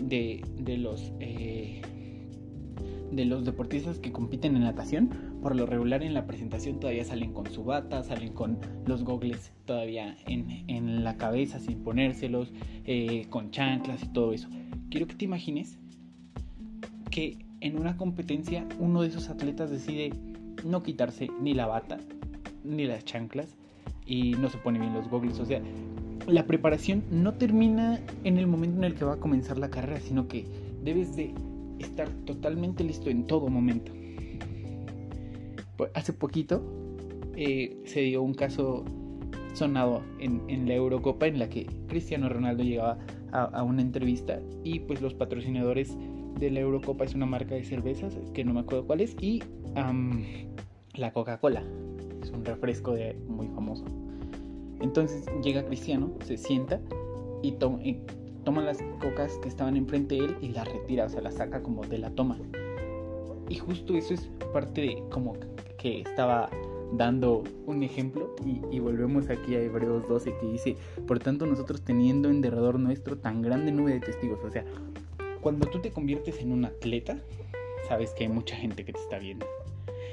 de, 0.00 0.40
los 0.78 1.12
eh, 1.20 1.82
de 3.12 3.24
los 3.26 3.44
deportistas 3.44 3.98
que 3.98 4.12
compiten 4.12 4.56
en 4.56 4.62
natación, 4.62 5.10
por 5.42 5.54
lo 5.54 5.66
regular 5.66 6.02
en 6.02 6.14
la 6.14 6.26
presentación 6.26 6.80
todavía 6.80 7.04
salen 7.04 7.32
con 7.32 7.50
su 7.50 7.64
bata, 7.64 8.02
salen 8.02 8.32
con 8.32 8.58
los 8.86 9.04
gogles 9.04 9.52
todavía 9.64 10.16
en, 10.26 11.04
la 11.04 11.16
cabeza 11.16 11.58
sin 11.58 11.82
ponérselos, 11.82 12.52
eh, 12.84 13.26
con 13.30 13.50
chanclas 13.50 14.02
y 14.02 14.08
todo 14.08 14.32
eso. 14.32 14.48
Quiero 14.90 15.06
que 15.06 15.14
te 15.14 15.24
imagines 15.24 15.78
que 17.10 17.38
en 17.60 17.78
una 17.78 17.96
competencia 17.96 18.66
uno 18.78 19.02
de 19.02 19.08
esos 19.08 19.28
atletas 19.28 19.70
decide 19.70 20.12
no 20.64 20.82
quitarse 20.82 21.28
ni 21.40 21.54
la 21.54 21.66
bata 21.66 21.98
ni 22.64 22.86
las 22.86 23.04
chanclas 23.04 23.56
y 24.06 24.32
no 24.32 24.48
se 24.48 24.58
pone 24.58 24.78
bien 24.78 24.94
los 24.94 25.08
gogles. 25.08 25.38
O 25.38 25.44
sea, 25.44 25.60
la 26.26 26.46
preparación 26.46 27.04
no 27.10 27.34
termina 27.34 28.00
en 28.24 28.38
el 28.38 28.46
momento 28.46 28.78
en 28.78 28.84
el 28.84 28.94
que 28.94 29.04
va 29.04 29.14
a 29.14 29.20
comenzar 29.20 29.58
la 29.58 29.70
carrera, 29.70 30.00
sino 30.00 30.28
que 30.28 30.46
debes 30.84 31.16
de 31.16 31.34
estar 31.78 32.08
totalmente 32.26 32.84
listo 32.84 33.10
en 33.10 33.26
todo 33.26 33.48
momento. 33.48 33.92
Hace 35.94 36.12
poquito 36.12 36.62
eh, 37.36 37.76
se 37.84 38.00
dio 38.00 38.22
un 38.22 38.34
caso 38.34 38.84
sonado 39.52 40.02
en, 40.18 40.66
la 40.66 40.74
Eurocopa 40.74 41.26
en 41.26 41.38
la 41.38 41.48
que 41.48 41.66
Cristiano 41.86 42.28
Ronaldo 42.28 42.62
llegaba 42.62 42.98
a, 43.32 43.62
una 43.62 43.82
entrevista 43.82 44.40
y 44.64 44.80
pues 44.80 45.00
los 45.00 45.14
patrocinadores 45.14 45.96
de 46.38 46.50
la 46.50 46.60
Eurocopa 46.60 47.04
es 47.04 47.14
una 47.14 47.26
marca 47.26 47.54
de 47.54 47.64
cervezas 47.64 48.16
que 48.34 48.44
no 48.44 48.54
me 48.54 48.60
acuerdo 48.60 48.86
cuál 48.86 49.00
es 49.00 49.16
y 49.20 49.42
la 50.94 51.12
Coca-Cola 51.12 51.62
es 52.22 52.30
un 52.30 52.44
refresco 52.44 52.94
muy 53.28 53.48
famoso 53.48 53.84
entonces 54.80 55.24
llega 55.42 55.64
Cristiano, 55.64 56.12
se 56.24 56.36
sienta 56.36 56.80
y, 57.42 57.52
toma 57.52 58.62
las 58.62 58.78
cocas 59.00 59.36
que 59.42 59.48
estaban 59.48 59.76
enfrente 59.76 60.14
de 60.14 60.24
él 60.26 60.36
y 60.40 60.48
las 60.48 60.70
retira, 60.70 61.06
o 61.06 61.08
sea, 61.08 61.20
las 61.20 61.34
saca 61.34 61.62
como 61.62 61.84
de 61.84 61.98
la 61.98 62.10
toma. 62.10 62.38
Y 63.48 63.56
justo 63.56 63.94
eso 63.94 64.14
es 64.14 64.30
parte 64.52 64.80
de 64.82 65.02
como 65.10 65.34
que 65.78 66.00
estaba 66.00 66.50
dando 66.92 67.44
un 67.66 67.82
ejemplo 67.82 68.34
y, 68.44 68.78
volvemos 68.78 69.28
aquí 69.30 69.54
a 69.54 69.60
Hebreos 69.60 70.08
12 70.08 70.34
que 70.40 70.46
dice, 70.46 70.76
por 71.06 71.18
tanto 71.18 71.46
nosotros 71.46 71.82
teniendo 71.82 72.30
en 72.30 72.40
derredor 72.40 72.78
nuestro 72.78 73.18
tan 73.18 73.42
grande 73.42 73.72
nube 73.72 73.92
de 73.92 74.00
testigos, 74.00 74.42
o 74.44 74.50
sea, 74.50 74.64
cuando 75.40 75.66
tú 75.66 75.80
te 75.80 75.90
conviertes 75.90 76.40
en 76.40 76.52
un 76.52 76.64
atleta, 76.64 77.18
sabes 77.88 78.12
que 78.12 78.24
hay 78.24 78.30
mucha 78.30 78.56
gente 78.56 78.84
que 78.84 78.92
te 78.92 79.00
está 79.00 79.18
viendo. 79.18 79.46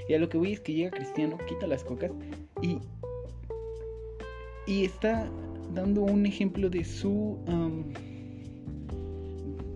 Y 0.08 0.14
a 0.14 0.20
lo 0.20 0.30
que 0.30 0.38
voy 0.38 0.54
es 0.54 0.60
que 0.60 0.74
llega 0.74 0.92
Cristiano, 0.92 1.38
quita 1.48 1.66
las 1.68 1.84
cocas 1.84 2.12
y 2.62 2.80
y 4.66 4.86
está 4.86 5.30
dando 5.74 6.02
un 6.02 6.26
ejemplo 6.26 6.70
de 6.70 6.84
su... 6.84 7.38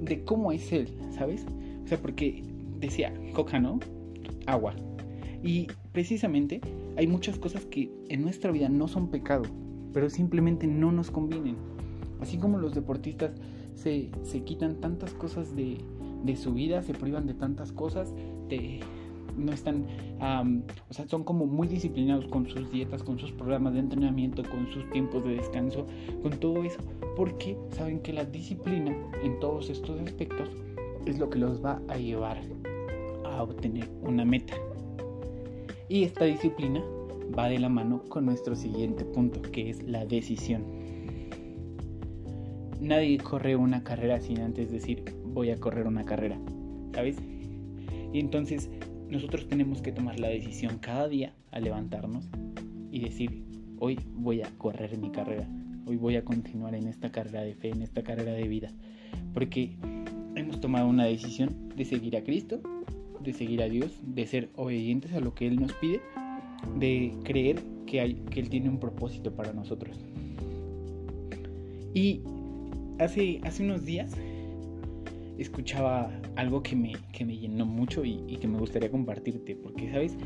de 0.01 0.23
cómo 0.23 0.51
es 0.51 0.71
él, 0.71 0.89
¿sabes? 1.11 1.45
O 1.83 1.87
sea, 1.87 1.97
porque 1.97 2.43
decía, 2.79 3.13
coca, 3.33 3.59
¿no? 3.59 3.79
Agua. 4.45 4.73
Y 5.43 5.67
precisamente 5.91 6.61
hay 6.97 7.07
muchas 7.07 7.37
cosas 7.37 7.65
que 7.65 7.91
en 8.09 8.21
nuestra 8.21 8.51
vida 8.51 8.69
no 8.69 8.87
son 8.87 9.09
pecado, 9.09 9.43
pero 9.93 10.09
simplemente 10.09 10.67
no 10.67 10.91
nos 10.91 11.11
convienen. 11.11 11.55
Así 12.19 12.37
como 12.37 12.57
los 12.57 12.73
deportistas 12.73 13.31
se, 13.75 14.09
se 14.23 14.43
quitan 14.43 14.81
tantas 14.81 15.13
cosas 15.13 15.55
de, 15.55 15.77
de 16.23 16.35
su 16.35 16.53
vida, 16.53 16.81
se 16.81 16.93
privan 16.93 17.25
de 17.25 17.33
tantas 17.33 17.71
cosas, 17.71 18.13
de, 18.49 18.81
no 19.37 19.51
están, 19.51 19.85
o 20.89 20.93
sea, 20.93 21.07
son 21.07 21.23
como 21.23 21.45
muy 21.45 21.67
disciplinados 21.67 22.27
con 22.27 22.47
sus 22.47 22.69
dietas, 22.71 23.03
con 23.03 23.19
sus 23.19 23.31
programas 23.31 23.73
de 23.73 23.79
entrenamiento, 23.79 24.43
con 24.43 24.67
sus 24.71 24.89
tiempos 24.91 25.23
de 25.23 25.35
descanso, 25.35 25.87
con 26.21 26.31
todo 26.39 26.63
eso, 26.63 26.79
porque 27.15 27.57
saben 27.71 27.99
que 28.01 28.13
la 28.13 28.25
disciplina 28.25 28.95
en 29.23 29.39
todos 29.39 29.69
estos 29.69 29.99
aspectos 30.01 30.49
es 31.05 31.19
lo 31.19 31.29
que 31.29 31.39
los 31.39 31.63
va 31.63 31.81
a 31.87 31.97
llevar 31.97 32.41
a 33.25 33.43
obtener 33.43 33.89
una 34.01 34.25
meta. 34.25 34.55
Y 35.89 36.03
esta 36.03 36.25
disciplina 36.25 36.83
va 37.35 37.49
de 37.49 37.57
la 37.57 37.67
mano 37.67 38.03
con 38.09 38.25
nuestro 38.25 38.55
siguiente 38.55 39.03
punto, 39.03 39.41
que 39.41 39.71
es 39.71 39.81
la 39.83 40.05
decisión. 40.05 40.63
nadie 42.79 43.17
corre 43.17 43.55
una 43.55 43.83
carrera 43.83 44.21
sin 44.21 44.39
antes 44.39 44.71
decir 44.71 45.03
voy 45.25 45.49
a 45.49 45.57
correr 45.57 45.87
una 45.87 46.05
carrera, 46.05 46.39
¿sabes? 46.93 47.17
Y 48.13 48.19
entonces 48.19 48.69
nosotros 49.09 49.47
tenemos 49.47 49.81
que 49.81 49.91
tomar 49.91 50.19
la 50.19 50.27
decisión 50.27 50.77
cada 50.77 51.07
día 51.07 51.33
a 51.51 51.59
levantarnos 51.59 52.29
y 52.91 52.99
decir, 52.99 53.43
hoy 53.79 53.99
voy 54.13 54.43
a 54.43 54.49
correr 54.57 54.95
mi 54.97 55.09
carrera, 55.09 55.47
hoy 55.87 55.97
voy 55.97 56.15
a 56.15 56.23
continuar 56.23 56.75
en 56.75 56.87
esta 56.87 57.11
carrera 57.11 57.41
de 57.41 57.55
fe, 57.55 57.69
en 57.69 57.81
esta 57.81 58.03
carrera 58.03 58.33
de 58.33 58.47
vida, 58.47 58.71
porque 59.33 59.75
hemos 60.35 60.61
tomado 60.61 60.87
una 60.87 61.05
decisión 61.05 61.69
de 61.75 61.83
seguir 61.83 62.15
a 62.15 62.23
Cristo, 62.23 62.61
de 63.23 63.33
seguir 63.33 63.61
a 63.61 63.69
Dios, 63.69 63.91
de 64.03 64.25
ser 64.27 64.49
obedientes 64.55 65.13
a 65.13 65.19
lo 65.19 65.33
que 65.33 65.47
Él 65.47 65.59
nos 65.59 65.73
pide, 65.73 66.01
de 66.77 67.13
creer 67.23 67.61
que, 67.85 68.01
hay, 68.01 68.15
que 68.29 68.39
Él 68.39 68.49
tiene 68.49 68.69
un 68.69 68.79
propósito 68.79 69.35
para 69.35 69.53
nosotros. 69.53 69.97
Y 71.93 72.21
hace, 72.99 73.39
hace 73.43 73.63
unos 73.63 73.85
días 73.85 74.11
escuchaba 75.37 76.11
algo 76.35 76.61
que 76.61 76.75
me, 76.75 76.93
que 77.13 77.25
me 77.25 77.37
llenó 77.37 77.65
mucho 77.65 78.03
y, 78.03 78.37
que 78.39 78.47
me 78.47 78.57
gustaría 78.59 78.91
compartirte, 78.91 79.55
porque, 79.55 79.89
¿sabes? 79.91 80.17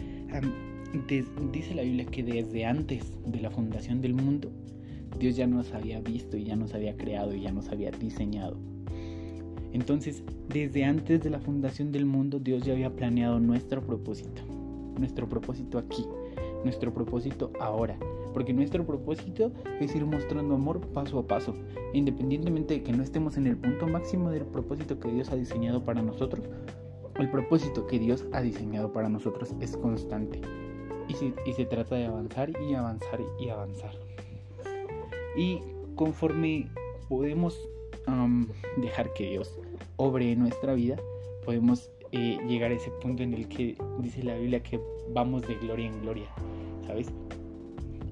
dice 1.52 1.74
la 1.76 1.84
Biblia 1.84 2.06
que 2.06 2.24
desde 2.24 2.66
antes 2.66 3.18
de 3.26 3.40
la 3.40 3.50
fundación 3.50 4.02
del 4.02 4.14
mundo, 4.14 4.52
Dios 5.20 5.36
ya 5.36 5.48
nos 5.48 5.74
había 5.74 6.00
visto 6.02 6.38
y 6.38 6.44
ya 6.44 6.56
nos 6.56 6.74
había 6.74 6.96
creado 6.98 7.36
y 7.36 7.42
ya 7.42 7.52
nos 7.52 7.70
había 7.70 7.92
diseñado. 7.92 8.73
Entonces, 9.74 10.24
desde 10.50 10.86
antes 10.86 11.22
de 11.24 11.30
la 11.30 11.40
fundación 11.40 11.92
del 11.92 12.06
mundo, 12.06 12.40
Dios 12.40 12.64
ya 12.64 12.74
había 12.74 12.96
planeado 12.96 13.40
nuestro 13.40 13.82
propósito, 13.82 14.44
nuestro 14.98 15.28
propósito 15.28 15.80
aquí, 15.80 16.06
nuestro 16.64 16.94
propósito 16.94 17.52
ahora, 17.60 17.98
porque 18.34 18.54
nuestro 18.54 18.86
propósito 18.86 19.52
es 19.82 19.96
ir 19.96 20.06
mostrando 20.06 20.56
amor 20.56 20.80
paso 20.94 21.20
a 21.20 21.28
paso, 21.28 21.56
independientemente 21.94 22.76
de 22.76 22.84
que 22.84 22.94
no 22.94 23.04
estemos 23.04 23.36
en 23.36 23.48
el 23.48 23.58
punto 23.58 23.88
máximo 23.88 24.30
del 24.30 24.46
propósito 24.46 25.00
que 25.00 25.12
Dios 25.12 25.32
ha 25.32 25.36
diseñado 25.36 25.84
para 25.84 26.02
nosotros, 26.04 26.48
el 27.20 27.30
propósito 27.30 27.88
que 27.88 28.00
Dios 28.00 28.26
ha 28.32 28.42
diseñado 28.42 28.94
para 28.94 29.10
nosotros 29.10 29.54
es 29.60 29.76
constante 29.78 30.40
y 31.08 31.54
se, 31.54 31.66
trata 31.66 31.96
de 31.96 32.06
avanzar 32.06 32.52
y 32.62 32.74
avanzar 32.74 33.20
y 33.40 33.50
avanzar. 33.50 33.92
Y 35.36 35.60
conforme 35.96 36.70
podemos 37.10 37.58
dejar 38.78 39.14
que 39.14 39.32
Dios 39.32 39.60
obre 39.98 40.32
en 40.32 40.40
nuestra 40.40 40.74
vida, 40.74 40.98
podemos 41.46 41.92
eh, 42.12 42.38
llegar 42.48 42.72
a 42.72 42.76
ese 42.76 42.92
punto 43.02 43.24
en 43.24 43.34
el 43.34 43.48
que 43.48 43.76
dice 44.00 44.24
la 44.24 44.36
Biblia 44.36 44.62
que 44.62 44.80
vamos 45.14 45.48
de 45.48 45.56
gloria 45.56 45.88
en 45.88 46.02
gloria, 46.02 46.28
¿sabes? 46.86 47.12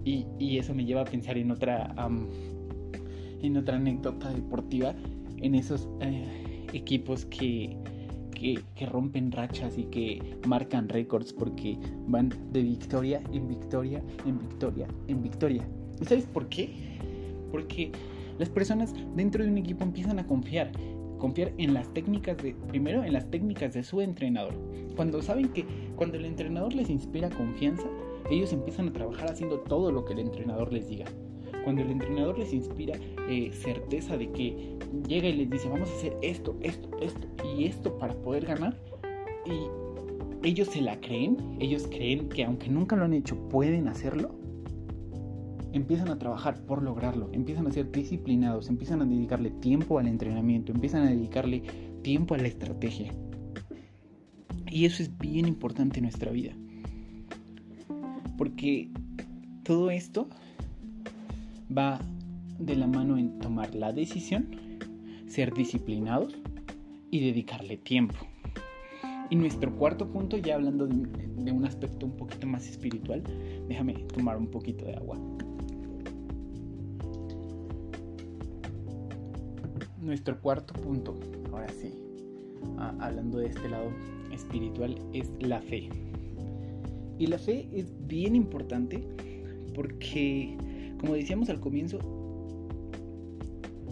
Y, 0.03 0.57
eso 0.57 0.73
me 0.73 0.85
lleva 0.85 1.01
a 1.01 1.05
pensar 1.05 1.37
en 1.37 1.51
otra, 1.51 1.93
en 3.41 3.57
otra 3.57 3.75
anécdota 3.75 4.33
deportiva, 4.33 4.95
en 5.37 5.55
esos 5.55 5.87
eh, 6.01 6.65
equipos 6.73 7.25
que, 7.25 7.77
que, 8.31 8.85
rompen 8.87 9.31
rachas 9.31 9.77
y 9.77 9.83
que 9.83 10.19
marcan 10.47 10.89
récords 10.89 11.31
porque 11.31 11.77
van 12.07 12.33
de 12.51 12.63
victoria 12.63 13.21
en 13.31 13.47
victoria, 13.47 14.01
en 14.25 14.39
victoria, 14.39 14.87
en 15.07 15.21
victoria. 15.21 15.67
¿Y 16.01 16.05
sabes 16.05 16.25
por 16.25 16.49
qué? 16.49 16.97
Porque 17.51 17.91
las 18.41 18.49
personas 18.49 18.95
dentro 19.15 19.43
de 19.43 19.51
un 19.51 19.59
equipo 19.59 19.83
empiezan 19.83 20.17
a 20.17 20.25
confiar, 20.25 20.71
confiar 21.19 21.53
en 21.59 21.75
las 21.75 21.93
técnicas 21.93 22.37
de, 22.37 22.55
primero 22.69 23.03
en 23.03 23.13
las 23.13 23.29
técnicas 23.29 23.75
de 23.75 23.83
su 23.83 24.01
entrenador. 24.01 24.55
Cuando 24.95 25.21
saben 25.21 25.49
que 25.49 25.63
cuando 25.95 26.17
el 26.17 26.25
entrenador 26.25 26.73
les 26.73 26.89
inspira 26.89 27.29
confianza, 27.29 27.87
ellos 28.31 28.51
empiezan 28.51 28.87
a 28.87 28.93
trabajar 28.93 29.29
haciendo 29.29 29.59
todo 29.59 29.91
lo 29.91 30.05
que 30.05 30.13
el 30.13 30.19
entrenador 30.21 30.73
les 30.73 30.89
diga. 30.89 31.05
Cuando 31.63 31.83
el 31.83 31.91
entrenador 31.91 32.39
les 32.39 32.51
inspira 32.51 32.97
eh, 33.29 33.51
certeza 33.53 34.17
de 34.17 34.31
que 34.31 34.75
llega 35.07 35.27
y 35.27 35.33
les 35.33 35.49
dice, 35.51 35.69
vamos 35.69 35.91
a 35.91 35.93
hacer 35.93 36.17
esto, 36.23 36.57
esto, 36.61 36.89
esto 36.99 37.27
y 37.55 37.65
esto 37.65 37.95
para 37.99 38.15
poder 38.15 38.47
ganar, 38.47 38.75
y 39.45 40.47
ellos 40.47 40.69
se 40.69 40.81
la 40.81 40.99
creen, 40.99 41.37
ellos 41.59 41.87
creen 41.87 42.27
que 42.27 42.43
aunque 42.43 42.69
nunca 42.69 42.95
lo 42.95 43.05
han 43.05 43.13
hecho, 43.13 43.35
pueden 43.49 43.87
hacerlo, 43.87 44.33
empiezan 45.73 46.09
a 46.09 46.17
trabajar 46.17 46.61
por 46.65 46.83
lograrlo, 46.83 47.29
empiezan 47.33 47.67
a 47.67 47.71
ser 47.71 47.91
disciplinados, 47.91 48.69
empiezan 48.69 49.01
a 49.01 49.05
dedicarle 49.05 49.51
tiempo 49.51 49.99
al 49.99 50.07
entrenamiento, 50.07 50.71
empiezan 50.71 51.03
a 51.03 51.09
dedicarle 51.11 51.63
tiempo 52.01 52.35
a 52.35 52.37
la 52.37 52.47
estrategia. 52.47 53.13
Y 54.69 54.85
eso 54.85 55.03
es 55.03 55.17
bien 55.17 55.47
importante 55.47 55.99
en 55.99 56.03
nuestra 56.03 56.31
vida. 56.31 56.53
Porque 58.37 58.89
todo 59.63 59.91
esto 59.91 60.27
va 61.75 61.99
de 62.57 62.75
la 62.75 62.87
mano 62.87 63.17
en 63.17 63.39
tomar 63.39 63.75
la 63.75 63.91
decisión, 63.91 64.47
ser 65.27 65.53
disciplinados 65.53 66.37
y 67.09 67.19
dedicarle 67.19 67.77
tiempo. 67.77 68.15
Y 69.29 69.35
nuestro 69.35 69.73
cuarto 69.77 70.09
punto, 70.11 70.37
ya 70.37 70.55
hablando 70.55 70.87
de, 70.87 71.51
un 71.51 71.65
aspecto 71.65 72.05
un 72.05 72.17
poquito 72.17 72.47
más 72.47 72.67
espiritual, 72.67 73.23
déjame 73.67 73.93
tomar 74.13 74.37
un 74.37 74.47
poquito 74.47 74.85
de 74.85 74.95
agua. 74.95 75.17
Nuestro 80.01 80.41
cuarto 80.41 80.73
punto, 80.73 81.15
ahora 81.51 81.69
sí, 81.69 81.93
hablando 82.99 83.37
de 83.37 83.47
este 83.47 83.69
lado 83.69 83.91
espiritual, 84.31 84.97
es 85.13 85.29
la 85.39 85.61
fe. 85.61 85.89
Y 87.19 87.27
la 87.27 87.37
fe 87.37 87.69
es 87.71 87.85
bien 88.07 88.35
importante 88.35 89.03
porque, 89.75 90.57
como 90.99 91.13
decíamos 91.13 91.49
al 91.51 91.59
comienzo, 91.59 91.99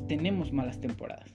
tenemos 0.08 0.52
malas 0.52 0.82
temporadas. 0.82 1.32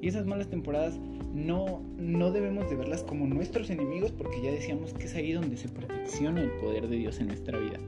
Y 0.00 0.08
esas 0.08 0.26
malas 0.26 0.48
temporadas 0.48 0.98
no, 1.34 1.82
no 1.98 2.32
debemos 2.32 2.70
de 2.70 2.76
verlas 2.76 3.02
como 3.04 3.26
nuestros 3.26 3.68
enemigos 3.68 4.10
porque 4.10 4.40
ya 4.42 4.50
decíamos 4.50 4.94
que 4.94 5.04
es 5.04 5.14
ahí 5.14 5.32
donde 5.32 5.58
se 5.58 5.68
perfecciona 5.68 6.40
el 6.40 6.50
poder 6.52 6.88
de 6.88 6.96
Dios 6.96 7.20
en 7.20 7.26
nuestra 7.26 7.58
vida. 7.58 7.78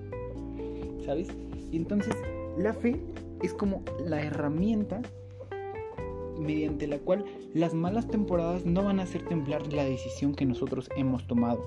¿Sabes? 1.07 1.29
Y 1.73 1.79
entonces 1.79 2.15
la 2.59 2.75
fe 2.75 3.01
es 3.45 3.53
como 3.53 3.83
la 4.05 4.23
herramienta 4.23 5.03
mediante 6.39 6.87
la 6.87 6.99
cual 6.99 7.25
las 7.53 7.75
malas 7.75 8.09
temporadas 8.09 8.65
no 8.65 8.85
van 8.85 9.01
a 9.01 9.05
hacer 9.05 9.23
temblar 9.27 9.73
la 9.73 9.85
decisión 9.85 10.35
que 10.35 10.47
nosotros 10.47 10.89
hemos 10.97 11.27
tomado. 11.27 11.63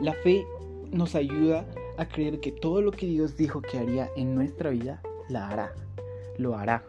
La 0.00 0.14
fe 0.14 0.46
nos 0.90 1.14
ayuda 1.14 1.66
a 1.96 2.08
creer 2.08 2.40
que 2.40 2.52
todo 2.52 2.80
lo 2.80 2.90
que 2.90 3.06
Dios 3.06 3.36
dijo 3.36 3.60
que 3.60 3.78
haría 3.78 4.08
en 4.16 4.34
nuestra 4.34 4.70
vida, 4.70 5.02
la 5.28 5.48
hará, 5.48 5.74
lo 6.38 6.56
hará. 6.56 6.84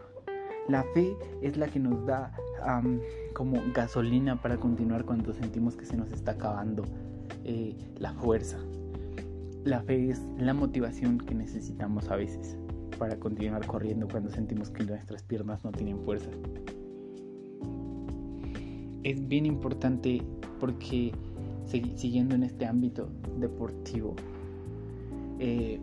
La 0.68 0.84
fe 0.94 1.16
es 1.42 1.56
la 1.56 1.68
que 1.68 1.78
nos 1.78 2.06
da 2.06 2.32
como 3.34 3.60
gasolina 3.74 4.40
para 4.40 4.56
continuar 4.58 5.04
cuando 5.04 5.32
sentimos 5.32 5.76
que 5.76 5.86
se 5.86 5.96
nos 5.96 6.12
está 6.12 6.32
acabando 6.32 6.84
eh, 7.44 7.76
la 7.98 8.12
fuerza. 8.14 8.58
La 9.64 9.82
fe 9.82 10.10
es 10.10 10.20
la 10.38 10.54
motivación 10.54 11.18
que 11.18 11.34
necesitamos 11.34 12.10
a 12.10 12.16
veces 12.16 12.56
para 13.00 13.18
continuar 13.18 13.66
corriendo 13.66 14.06
cuando 14.06 14.30
sentimos 14.30 14.68
que 14.68 14.84
nuestras 14.84 15.22
piernas 15.22 15.64
no 15.64 15.72
tienen 15.72 15.98
fuerza. 16.04 16.28
Es 19.02 19.26
bien 19.26 19.46
importante 19.46 20.22
porque 20.60 21.10
siguiendo 21.96 22.34
en 22.34 22.42
este 22.42 22.66
ámbito 22.66 23.08
deportivo, 23.38 24.14
eh, 25.38 25.80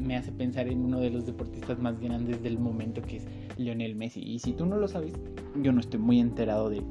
me 0.00 0.16
hace 0.16 0.30
pensar 0.30 0.68
en 0.68 0.84
uno 0.84 1.00
de 1.00 1.10
los 1.10 1.26
deportistas 1.26 1.80
más 1.80 1.98
grandes 2.00 2.40
del 2.40 2.56
momento 2.56 3.02
que 3.02 3.16
es 3.16 3.26
Lionel 3.58 3.96
Messi. 3.96 4.22
Y 4.22 4.38
si 4.38 4.52
tú 4.52 4.64
no 4.64 4.76
lo 4.76 4.86
sabes, 4.86 5.12
yo 5.60 5.72
no 5.72 5.80
estoy 5.80 5.98
muy 5.98 6.20
enterado 6.20 6.70
de, 6.70 6.82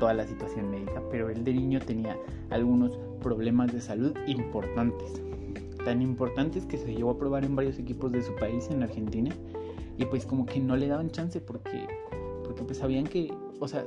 toda 0.00 0.14
la 0.14 0.26
situación 0.26 0.70
médica, 0.70 1.00
pero 1.12 1.30
él 1.30 1.44
de 1.44 1.54
niño 1.54 1.78
tenía 1.78 2.16
algunos 2.50 2.98
problemas 3.22 3.72
de 3.72 3.80
salud 3.80 4.16
importantes. 4.26 5.22
Tan 5.88 6.02
importantes 6.02 6.66
que 6.66 6.76
se 6.76 6.94
llevó 6.94 7.12
a 7.12 7.18
probar 7.18 7.46
en 7.46 7.56
varios 7.56 7.78
equipos 7.78 8.12
de 8.12 8.20
su 8.20 8.34
país, 8.34 8.68
en 8.70 8.82
Argentina, 8.82 9.34
y 9.96 10.04
pues 10.04 10.26
como 10.26 10.44
que 10.44 10.60
no 10.60 10.76
le 10.76 10.86
daban 10.86 11.08
chance 11.08 11.40
porque, 11.40 11.86
porque 12.44 12.62
pues 12.62 12.76
sabían 12.76 13.04
que, 13.04 13.32
o 13.58 13.66
sea, 13.66 13.86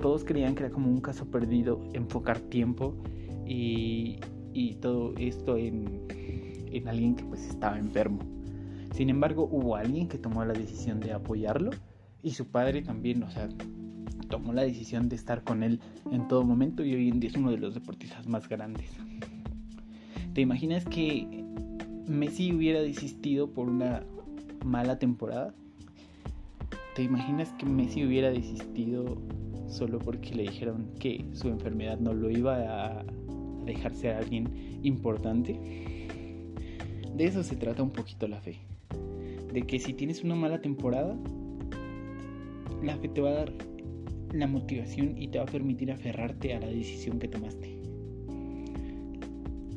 todos 0.00 0.22
creían 0.22 0.54
que 0.54 0.66
era 0.66 0.72
como 0.72 0.88
un 0.88 1.00
caso 1.00 1.26
perdido 1.26 1.80
enfocar 1.94 2.38
tiempo 2.38 2.94
y, 3.44 4.20
todo 4.80 5.14
esto 5.18 5.56
en, 5.56 6.06
en 6.70 6.86
alguien 6.86 7.16
que 7.16 7.24
pues 7.24 7.44
estaba 7.44 7.76
enfermo. 7.76 8.20
Sin 8.94 9.10
embargo, 9.10 9.48
hubo 9.50 9.74
alguien 9.74 10.06
que 10.06 10.18
tomó 10.18 10.44
la 10.44 10.52
decisión 10.52 11.00
de 11.00 11.12
apoyarlo 11.12 11.72
y 12.22 12.30
su 12.30 12.52
padre 12.52 12.82
también, 12.82 13.20
o 13.24 13.30
sea, 13.32 13.48
tomó 14.28 14.52
la 14.52 14.62
decisión 14.62 15.08
de 15.08 15.16
estar 15.16 15.42
con 15.42 15.64
él 15.64 15.80
en 16.12 16.28
todo 16.28 16.44
momento 16.44 16.84
y 16.84 16.94
hoy 16.94 17.08
en 17.08 17.18
día 17.18 17.30
es 17.30 17.36
uno 17.36 17.50
de 17.50 17.58
los 17.58 17.74
deportistas 17.74 18.28
más 18.28 18.48
grandes. 18.48 18.92
¿Te 20.34 20.40
imaginas 20.40 20.84
que 20.84 21.44
Messi 22.06 22.52
hubiera 22.52 22.80
desistido 22.80 23.50
por 23.50 23.68
una 23.68 24.02
mala 24.64 24.98
temporada? 24.98 25.54
¿Te 26.94 27.02
imaginas 27.02 27.50
que 27.58 27.66
Messi 27.66 28.04
hubiera 28.04 28.30
desistido 28.30 29.18
solo 29.68 29.98
porque 29.98 30.34
le 30.34 30.42
dijeron 30.42 30.90
que 30.98 31.24
su 31.32 31.48
enfermedad 31.48 31.98
no 31.98 32.12
lo 32.12 32.30
iba 32.30 32.56
a 32.56 33.04
dejar 33.64 33.94
ser 33.94 34.16
alguien 34.16 34.78
importante. 34.82 35.58
De 37.14 37.24
eso 37.24 37.42
se 37.42 37.56
trata 37.56 37.82
un 37.82 37.90
poquito 37.90 38.28
la 38.28 38.40
fe. 38.40 38.58
de 39.52 39.62
que 39.62 39.78
si 39.78 39.92
tienes 39.92 40.24
una 40.24 40.34
mala 40.34 40.62
temporada, 40.62 41.14
la 42.82 42.96
fe 42.96 43.08
te 43.08 43.20
va 43.20 43.30
a 43.30 43.34
dar 43.34 43.52
la 44.32 44.46
motivación 44.46 45.18
y 45.20 45.28
te 45.28 45.36
va 45.36 45.44
a 45.44 45.46
permitir 45.46 45.92
aferrarte 45.92 46.54
a 46.54 46.60
la 46.60 46.68
decisión 46.68 47.18
que 47.18 47.28
tomaste. 47.28 47.71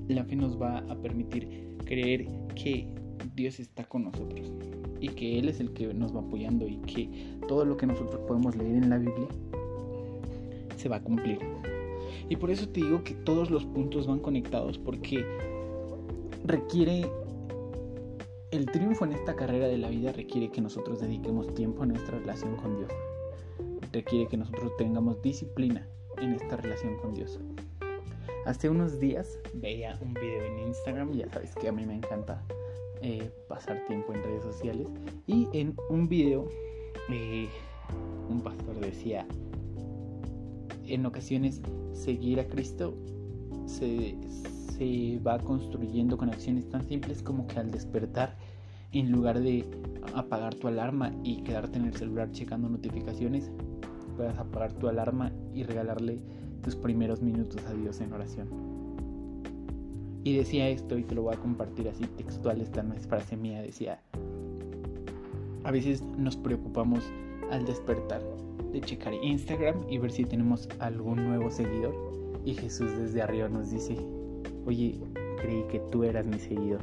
La 0.08 0.24
fe 0.24 0.36
nos 0.36 0.62
va 0.62 0.80
a 0.80 0.96
permitir 0.96 1.78
creer 1.86 2.28
que 2.56 2.88
Dios 3.36 3.60
está 3.60 3.84
con 3.84 4.04
nosotros 4.04 4.52
y 5.00 5.10
que 5.10 5.39
Él 5.39 5.50
es 5.50 5.60
el 5.60 5.72
que 5.74 5.94
nos 5.94 6.15
va 6.15 6.22
apoyando 6.22 6.68
y 6.68 6.78
que 6.78 7.38
todo 7.48 7.65
lo 7.65 7.78
que 7.78 7.86
nosotros 7.86 8.22
podemos 8.28 8.56
leer 8.56 8.76
en 8.76 8.89
la 8.89 8.98
Biblia 8.98 9.28
se 10.78 10.89
va 10.89 10.98
a 10.98 11.02
cumplir. 11.02 11.39
Y 12.30 12.36
por 12.38 12.50
eso 12.50 12.68
te 12.70 12.82
digo 12.82 13.04
que 13.04 13.13
todos 13.13 13.52
los 13.52 13.65
puntos 13.65 14.08
van 14.08 14.20
conectados 14.20 14.78
porque 14.78 15.24
requiere 16.46 17.06
el 18.52 18.68
triunfo 18.68 19.06
en 19.06 19.12
esta 19.12 19.36
carrera 19.36 19.68
de 19.68 19.78
la 19.78 19.89
vida 19.89 20.12
requiere 20.13 20.50
que 20.50 20.62
nosotros 20.62 21.02
dediquemos 21.02 21.54
tiempo 21.54 21.84
a 21.84 21.86
nuestra 21.86 22.20
relación 22.20 22.56
con 22.56 22.78
Dios. 22.78 22.91
Requiere 23.91 24.28
que 24.28 24.38
nosotros 24.38 24.72
tengamos 24.78 25.22
disciplina 25.22 25.88
en 26.22 26.34
esta 26.34 26.56
relación 26.58 26.98
con 26.98 27.13
Dios. 27.13 27.39
Hace 28.45 28.69
unos 28.69 28.99
días 28.99 29.39
veía 29.55 29.97
un 30.01 30.13
video 30.13 30.43
en 30.43 30.67
Instagram, 30.67 31.13
ya 31.13 31.27
sabes 31.29 31.55
que 31.55 31.67
a 31.67 31.71
mí 31.71 31.84
me 31.84 31.95
encanta 31.95 32.43
eh, 33.01 33.31
pasar 33.49 33.84
tiempo 33.88 34.13
en 34.13 34.21
redes 34.21 34.43
sociales, 34.43 34.88
y 35.25 35.47
en 35.53 35.75
un 35.89 36.08
video 36.08 36.47
eh, 37.10 37.49
un 38.29 38.41
pastor 38.41 38.79
decía, 38.79 39.25
en 40.86 41.05
ocasiones 41.08 41.60
seguir 41.93 42.39
a 42.39 42.47
Cristo 42.47 42.95
se, 43.65 44.15
se 44.77 45.19
va 45.25 45.39
construyendo 45.39 46.15
con 46.15 46.29
acciones 46.29 46.69
tan 46.69 46.88
simples 46.88 47.23
como 47.23 47.47
que 47.47 47.58
al 47.58 47.71
despertar, 47.71 48.38
en 48.91 49.12
lugar 49.12 49.39
de 49.39 49.65
apagar 50.13 50.53
tu 50.53 50.67
alarma 50.67 51.12
y 51.23 51.41
quedarte 51.41 51.79
en 51.79 51.86
el 51.86 51.95
celular 51.95 52.31
checando 52.31 52.69
notificaciones, 52.69 53.49
puedas 54.15 54.38
apagar 54.38 54.71
tu 54.73 54.88
alarma 54.88 55.31
y 55.51 55.63
regalarle 55.63 56.19
tus 56.65 56.75
primeros 56.75 57.21
minutos 57.21 57.63
a 57.67 57.73
Dios 57.73 58.01
en 58.01 58.12
oración. 58.12 58.47
Y 60.23 60.36
decía 60.36 60.67
esto 60.67 60.97
y 60.97 61.04
te 61.04 61.13
lo 61.13 61.21
voy 61.21 61.36
a 61.36 61.38
compartir 61.38 61.88
así 61.88 62.08
textual, 62.17 62.60
esta 62.60 62.82
no 62.82 62.95
es 62.95 63.06
frase 63.06 63.38
mía, 63.38 63.62
decía, 63.62 64.01
a 65.63 65.69
veces 65.69 66.01
nos 66.17 66.36
preocupamos 66.36 67.04
al 67.51 67.65
despertar 67.65 68.23
de 68.73 68.82
checar 68.82 69.13
Instagram 69.13 69.75
y 69.88 69.99
ver 69.99 70.12
si 70.12 70.25
tenemos 70.25 70.67
algún 70.80 71.23
nuevo 71.28 71.51
seguidor 71.51 71.93
y 72.43 72.56
Jesús 72.56 72.97
desde 72.97 73.21
arriba 73.21 73.47
nos 73.47 73.69
dice, 73.69 73.95
oye, 74.65 74.99
creí 75.39 75.63
que 75.69 75.80
tú 75.91 76.04
eras 76.04 76.25
mi 76.25 76.39
seguidor. 76.39 76.82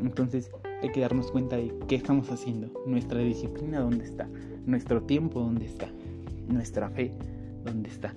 Entonces 0.00 0.52
hay 0.82 0.92
que 0.92 1.00
darnos 1.00 1.32
cuenta 1.32 1.56
de 1.56 1.74
qué 1.88 1.96
estamos 1.96 2.30
haciendo, 2.30 2.68
nuestra 2.86 3.18
disciplina 3.18 3.80
dónde 3.80 4.04
está, 4.04 4.28
nuestro 4.66 5.02
tiempo 5.02 5.40
dónde 5.40 5.66
está, 5.66 5.88
nuestra 6.46 6.88
fe 6.90 7.10
dónde 7.64 7.90
está. 7.90 8.14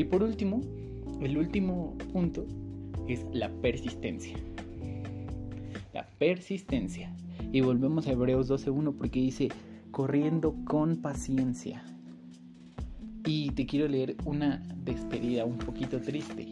Y 0.00 0.04
por 0.04 0.22
último, 0.22 0.62
el 1.20 1.36
último 1.36 1.94
punto 2.10 2.46
es 3.06 3.26
la 3.34 3.50
persistencia. 3.50 4.34
La 5.92 6.08
persistencia. 6.18 7.14
Y 7.52 7.60
volvemos 7.60 8.06
a 8.06 8.12
Hebreos 8.12 8.50
12.1 8.50 8.94
porque 8.96 9.20
dice, 9.20 9.48
corriendo 9.90 10.54
con 10.64 10.96
paciencia. 11.02 11.84
Y 13.26 13.50
te 13.50 13.66
quiero 13.66 13.88
leer 13.88 14.16
una 14.24 14.62
despedida 14.82 15.44
un 15.44 15.58
poquito 15.58 16.00
triste 16.00 16.48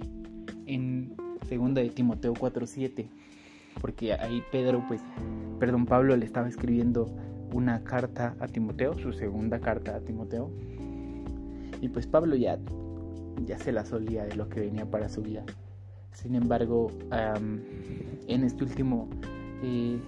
en 0.67 1.15
segunda 1.49 1.81
de 1.81 1.89
Timoteo 1.89 2.35
4:7, 2.35 3.07
porque 3.81 4.13
ahí 4.13 4.43
Pedro 4.53 4.85
pues 4.87 5.01
perdón, 5.59 5.87
Pablo 5.87 6.15
le 6.19 6.27
estaba 6.27 6.51
escribiendo 6.51 7.07
una 7.55 7.83
carta 7.83 8.37
a 8.41 8.47
Timoteo, 8.47 8.93
su 8.99 9.15
segunda 9.15 9.59
carta 9.59 9.97
a 9.97 10.01
Timoteo. 10.01 10.51
Y 11.81 11.89
pues 11.89 12.07
Pablo 12.07 12.37
ya 12.37 12.59
ya 13.47 13.59
se 13.59 13.73
la 13.73 13.85
solía 13.85 14.25
de 14.25 14.37
lo 14.37 14.49
que 14.49 14.61
venía 14.61 14.87
para 14.91 15.09
su 15.09 15.23
vida. 15.23 15.45
Sin 16.13 16.35
embargo, 16.35 16.91
en 17.13 18.45
este 18.45 18.65
último 18.65 19.09
eh, 19.63 19.99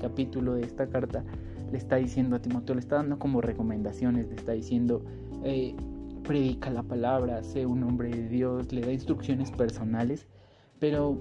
capítulo 0.00 0.54
de 0.54 0.62
esta 0.62 0.88
carta, 0.88 1.24
le 1.70 1.78
está 1.78 1.96
diciendo 1.96 2.36
a 2.36 2.42
Timoteo, 2.42 2.74
le 2.74 2.80
está 2.80 2.96
dando 2.96 3.18
como 3.18 3.40
recomendaciones, 3.40 4.28
le 4.28 4.34
está 4.34 4.52
diciendo, 4.52 5.04
eh, 5.44 5.74
predica 6.24 6.70
la 6.70 6.82
palabra, 6.82 7.42
sé 7.44 7.66
un 7.66 7.82
hombre 7.84 8.10
de 8.10 8.28
Dios, 8.28 8.72
le 8.72 8.80
da 8.80 8.92
instrucciones 8.92 9.50
personales, 9.52 10.26
pero 10.80 11.16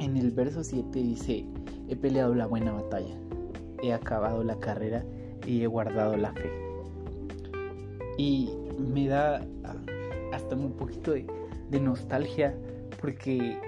en 0.00 0.16
el 0.16 0.32
verso 0.32 0.64
7 0.64 0.98
dice, 0.98 1.46
he 1.88 1.96
peleado 1.96 2.34
la 2.34 2.46
buena 2.46 2.72
batalla, 2.72 3.14
he 3.82 3.92
acabado 3.92 4.42
la 4.42 4.58
carrera 4.58 5.04
y 5.46 5.62
he 5.62 5.66
guardado 5.66 6.16
la 6.16 6.32
fe. 6.32 6.50
Y 8.18 8.50
me 8.78 9.06
da 9.06 9.46
hasta 10.32 10.56
un 10.56 10.72
poquito 10.72 11.12
de, 11.12 11.26
nostalgia 11.80 12.54
porque 13.00 13.58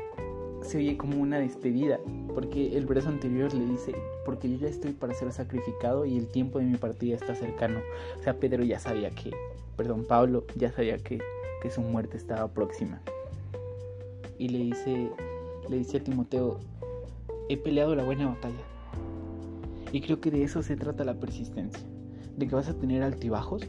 se 0.62 0.78
oye 0.78 0.96
como 0.96 1.20
una 1.20 1.38
despedida, 1.38 1.98
porque 2.34 2.76
el 2.76 2.86
verso 2.86 3.08
anterior 3.08 3.52
le 3.54 3.64
dice, 3.64 3.94
porque 4.24 4.50
yo 4.50 4.58
ya 4.58 4.68
estoy 4.68 4.92
para 4.92 5.14
ser 5.14 5.32
sacrificado 5.32 6.04
y 6.04 6.18
el 6.18 6.26
tiempo 6.26 6.58
de 6.58 6.66
mi 6.66 6.76
partida 6.76 7.16
está 7.16 7.34
cercano. 7.34 7.80
O 8.18 8.22
sea, 8.22 8.38
Pedro 8.38 8.62
ya 8.62 8.78
sabía 8.78 9.10
que, 9.10 9.30
perdón, 9.76 10.04
Pablo 10.06 10.44
ya 10.54 10.70
sabía 10.70 10.98
que, 10.98 11.18
que 11.62 11.70
su 11.70 11.80
muerte 11.80 12.16
estaba 12.16 12.48
próxima. 12.48 13.00
Y 14.38 14.48
le 14.48 14.58
dice, 14.58 15.10
le 15.68 15.78
dice 15.78 15.98
a 15.98 16.04
Timoteo, 16.04 16.60
he 17.48 17.56
peleado 17.56 17.94
la 17.94 18.04
buena 18.04 18.26
batalla. 18.26 18.64
Y 19.92 20.00
creo 20.00 20.20
que 20.20 20.30
de 20.30 20.42
eso 20.42 20.62
se 20.62 20.76
trata 20.76 21.04
la 21.04 21.14
persistencia, 21.14 21.86
de 22.36 22.46
que 22.46 22.54
vas 22.54 22.68
a 22.68 22.74
tener 22.74 23.02
altibajos, 23.02 23.62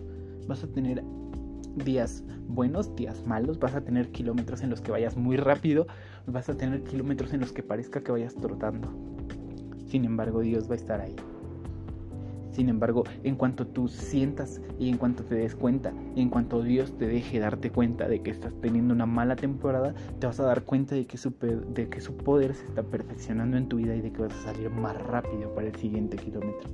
vas 0.47 0.63
a 0.63 0.67
tener 0.67 1.03
días 1.75 2.23
buenos, 2.47 2.95
días 2.95 3.25
malos, 3.25 3.59
vas 3.59 3.75
a 3.75 3.81
tener 3.81 4.09
kilómetros 4.11 4.61
en 4.61 4.69
los 4.69 4.81
que 4.81 4.91
vayas 4.91 5.17
muy 5.17 5.37
rápido, 5.37 5.87
vas 6.25 6.49
a 6.49 6.55
tener 6.55 6.83
kilómetros 6.83 7.33
en 7.33 7.41
los 7.41 7.51
que 7.51 7.63
parezca 7.63 8.01
que 8.01 8.11
vayas 8.11 8.35
trotando. 8.35 8.89
Sin 9.87 10.05
embargo, 10.05 10.41
Dios 10.41 10.69
va 10.69 10.73
a 10.73 10.77
estar 10.77 11.01
ahí. 11.01 11.15
Sin 12.51 12.69
embargo, 12.69 13.03
en 13.23 13.35
cuanto 13.35 13.67
tú 13.67 13.89
sientas 13.89 14.61
y 14.79 14.87
en 14.87 14.97
cuanto 14.97 15.23
te 15.25 15.35
des 15.35 15.55
cuenta, 15.55 15.91
en 16.15 16.29
cuanto 16.29 16.63
Dios 16.63 16.97
te 16.97 17.05
deje 17.05 17.39
darte 17.39 17.69
cuenta 17.69 18.07
de 18.07 18.21
que 18.21 18.31
estás 18.31 18.53
teniendo 18.61 18.93
una 18.93 19.05
mala 19.05 19.35
temporada, 19.35 19.93
te 20.19 20.27
vas 20.27 20.39
a 20.39 20.43
dar 20.43 20.63
cuenta 20.63 20.95
de 20.95 21.05
que 21.05 21.17
su, 21.17 21.33
de 21.73 21.89
que 21.89 21.99
su 21.99 22.15
poder 22.15 22.55
se 22.55 22.65
está 22.65 22.81
perfeccionando 22.81 23.57
en 23.57 23.67
tu 23.67 23.75
vida 23.75 23.93
y 23.93 23.99
de 23.99 24.13
que 24.13 24.21
vas 24.21 24.33
a 24.33 24.53
salir 24.53 24.69
más 24.69 24.95
rápido 25.01 25.53
para 25.53 25.67
el 25.67 25.75
siguiente 25.75 26.15
kilómetro. 26.15 26.69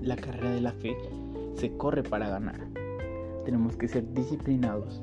La 0.00 0.16
carrera 0.16 0.50
de 0.50 0.62
la 0.62 0.72
fe 0.72 0.96
se 1.60 1.76
corre 1.76 2.02
para 2.02 2.30
ganar. 2.30 2.58
Tenemos 3.44 3.76
que 3.76 3.86
ser 3.86 4.10
disciplinados 4.14 5.02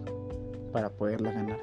para 0.73 0.89
poderla 0.89 1.31
ganar. 1.31 1.59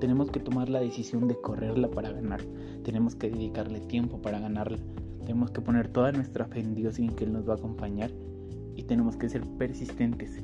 Tenemos 0.00 0.30
que 0.30 0.38
tomar 0.38 0.68
la 0.68 0.80
decisión 0.80 1.28
de 1.28 1.40
correrla 1.40 1.90
para 1.90 2.12
ganar. 2.12 2.42
Tenemos 2.84 3.14
que 3.14 3.30
dedicarle 3.30 3.80
tiempo 3.80 4.20
para 4.20 4.38
ganarla. 4.38 4.76
Tenemos 5.20 5.50
que 5.50 5.62
poner 5.62 5.88
toda 5.88 6.12
nuestra 6.12 6.44
fe 6.44 6.60
en 6.60 6.74
Dios 6.74 6.98
y 6.98 7.06
en 7.06 7.16
que 7.16 7.24
Él 7.24 7.32
nos 7.32 7.48
va 7.48 7.54
a 7.54 7.56
acompañar. 7.56 8.10
Y 8.76 8.82
tenemos 8.82 9.16
que 9.16 9.30
ser 9.30 9.40
persistentes 9.56 10.42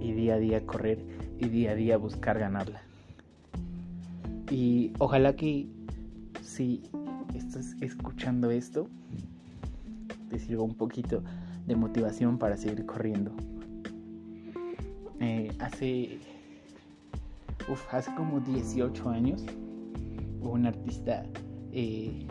y 0.00 0.12
día 0.12 0.34
a 0.34 0.38
día 0.38 0.66
correr 0.66 1.02
y 1.38 1.48
día 1.48 1.70
a 1.70 1.74
día 1.74 1.96
buscar 1.96 2.38
ganarla. 2.38 2.82
Y 4.50 4.92
ojalá 4.98 5.34
que 5.34 5.66
si 6.42 6.82
estás 7.34 7.74
escuchando 7.80 8.50
esto, 8.50 8.86
te 10.28 10.38
sirva 10.38 10.62
un 10.62 10.74
poquito 10.74 11.22
de 11.70 11.76
motivación 11.76 12.36
para 12.36 12.56
seguir 12.56 12.84
corriendo. 12.84 13.30
Eh, 15.20 15.52
hace, 15.60 16.18
hace 17.92 18.14
como 18.16 18.40
18 18.40 19.08
años 19.08 19.44
un 20.40 20.66
artista 20.66 21.24
eh, 21.72 22.26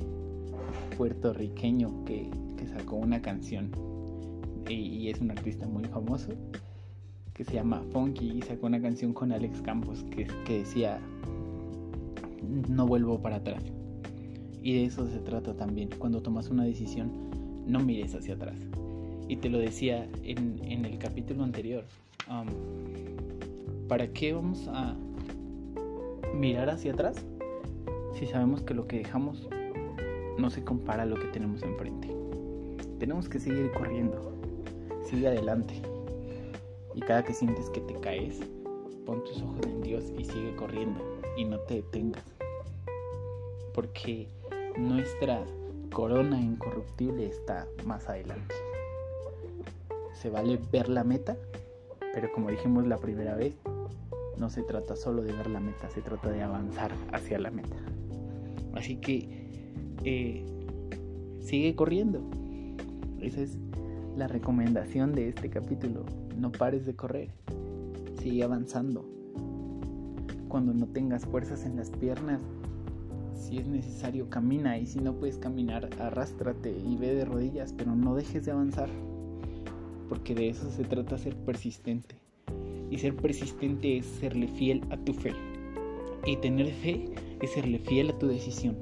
puertorriqueño 0.98 2.04
que, 2.04 2.30
sacó 2.78 2.98
una 2.98 3.20
canción 3.20 3.72
y, 4.68 5.10
es 5.10 5.20
un 5.22 5.32
artista 5.32 5.66
muy 5.66 5.86
famoso 5.86 6.34
que 7.34 7.44
se 7.44 7.54
llama 7.54 7.82
Funky 7.92 8.38
y 8.38 8.42
sacó 8.42 8.68
una 8.68 8.80
canción 8.80 9.14
con 9.14 9.32
Alex 9.32 9.62
Campos 9.62 10.06
que, 10.12 10.28
que 10.46 10.60
decía 10.60 11.00
no 12.68 12.86
vuelvo 12.86 13.22
para 13.22 13.38
atrás. 13.38 13.64
Y 14.62 14.74
de 14.74 14.86
eso 14.86 15.08
se 15.08 15.20
trata 15.20 15.56
también. 15.56 15.90
Cuando 15.98 16.22
tomas 16.22 16.50
una 16.50 16.66
decisión, 16.66 17.10
no 17.66 17.80
mires 17.80 18.14
hacia 18.14 18.36
atrás. 18.36 18.58
Y 19.30 19.38
te 19.38 19.48
lo 19.48 19.60
decía 19.60 20.10
en, 20.24 20.84
el 20.84 20.98
capítulo 20.98 21.44
anterior. 21.44 21.86
Um, 22.28 22.48
¿Para 23.88 24.08
qué 24.08 24.34
vamos 24.34 24.68
a 24.68 24.96
mirar 26.34 26.72
hacia 26.72 26.94
atrás 26.94 27.24
si 28.18 28.26
sabemos 28.26 28.64
que 28.64 28.74
lo 28.74 28.88
que 28.88 28.98
dejamos 28.98 29.48
no 30.40 30.50
se 30.50 30.64
compara 30.64 31.04
a 31.04 31.06
lo 31.06 31.16
que 31.16 31.28
tenemos 31.28 31.62
enfrente? 31.62 32.10
Tenemos 32.98 33.30
que 33.30 33.40
seguir 33.40 33.72
corriendo. 33.72 34.34
Sigue 35.04 35.28
adelante. 35.28 35.76
Y 36.96 37.02
cada 37.02 37.24
que 37.24 37.34
sientes 37.34 37.70
que 37.70 37.82
te 37.82 37.94
caes, 38.00 38.40
pon 39.06 39.24
tus 39.26 39.44
ojos 39.44 39.64
en 39.68 39.84
Dios 39.84 40.06
y 40.18 40.26
sigue 40.26 40.56
corriendo. 40.56 41.00
Y 41.38 41.46
no 41.46 41.60
te 41.60 41.76
detengas. 41.76 42.26
Porque 43.76 44.28
nuestra 44.76 45.44
corona 45.92 46.42
incorruptible 46.42 47.28
está 47.28 47.68
más 47.86 48.10
adelante. 48.10 48.56
Se 50.22 50.30
vale 50.30 50.60
ver 50.72 50.90
la 50.90 51.04
meta, 51.04 51.38
pero 52.14 52.32
como 52.34 52.50
dijimos 52.50 52.86
la 52.86 52.98
primera 52.98 53.36
vez, 53.36 53.54
no 54.38 54.50
se 54.50 54.64
trata 54.64 54.96
solo 54.96 55.22
de 55.22 55.32
ver 55.32 55.48
la 55.48 55.62
meta, 55.62 55.90
se 55.90 56.02
trata 56.02 56.30
de 56.30 56.42
avanzar 56.42 56.92
hacia 57.14 57.40
la 57.40 57.52
meta. 57.52 57.76
Así 58.74 58.98
que 58.98 59.50
eh, 60.04 60.46
sigue 61.40 61.74
corriendo. 61.76 62.22
Esa 63.22 63.42
es 63.42 63.58
la 64.18 64.28
recomendación 64.28 65.14
de 65.14 65.30
este 65.30 65.50
capítulo. 65.50 66.06
No 66.38 66.52
pares 66.52 66.86
de 66.86 66.96
correr. 66.96 67.30
Sigue 68.22 68.44
avanzando. 68.44 69.06
Cuando 70.50 70.74
no 70.74 70.88
tengas 70.88 71.26
fuerzas 71.26 71.66
en 71.66 71.78
las 71.78 71.92
piernas, 71.92 72.42
si 73.36 73.58
es 73.58 73.68
necesario, 73.68 74.30
camina. 74.30 74.78
Y 74.78 74.86
si 74.86 75.00
no 75.00 75.14
puedes 75.14 75.38
caminar, 75.38 75.90
arrástrate 76.00 76.78
y 76.78 76.98
ve 76.98 77.16
de 77.16 77.26
rodillas, 77.26 77.74
pero 77.74 77.96
no 77.96 78.16
dejes 78.16 78.46
de 78.46 78.52
avanzar. 78.52 78.90
Porque 80.10 80.36
de 80.36 80.50
eso 80.50 80.70
se 80.72 80.84
trata 80.84 81.18
ser 81.18 81.36
persistente. 81.38 82.16
Y 82.90 82.98
ser 82.98 83.16
persistente 83.16 83.98
es 83.98 84.06
serle 84.06 84.48
fiel 84.48 84.84
a 84.90 84.98
tu 84.98 85.14
fe. 85.14 85.32
Y 86.26 86.36
tener 86.38 86.72
fe 86.74 87.06
es 87.42 87.52
serle 87.52 87.80
fiel 87.80 88.10
a 88.10 88.18
tu 88.18 88.28
decisión. 88.28 88.76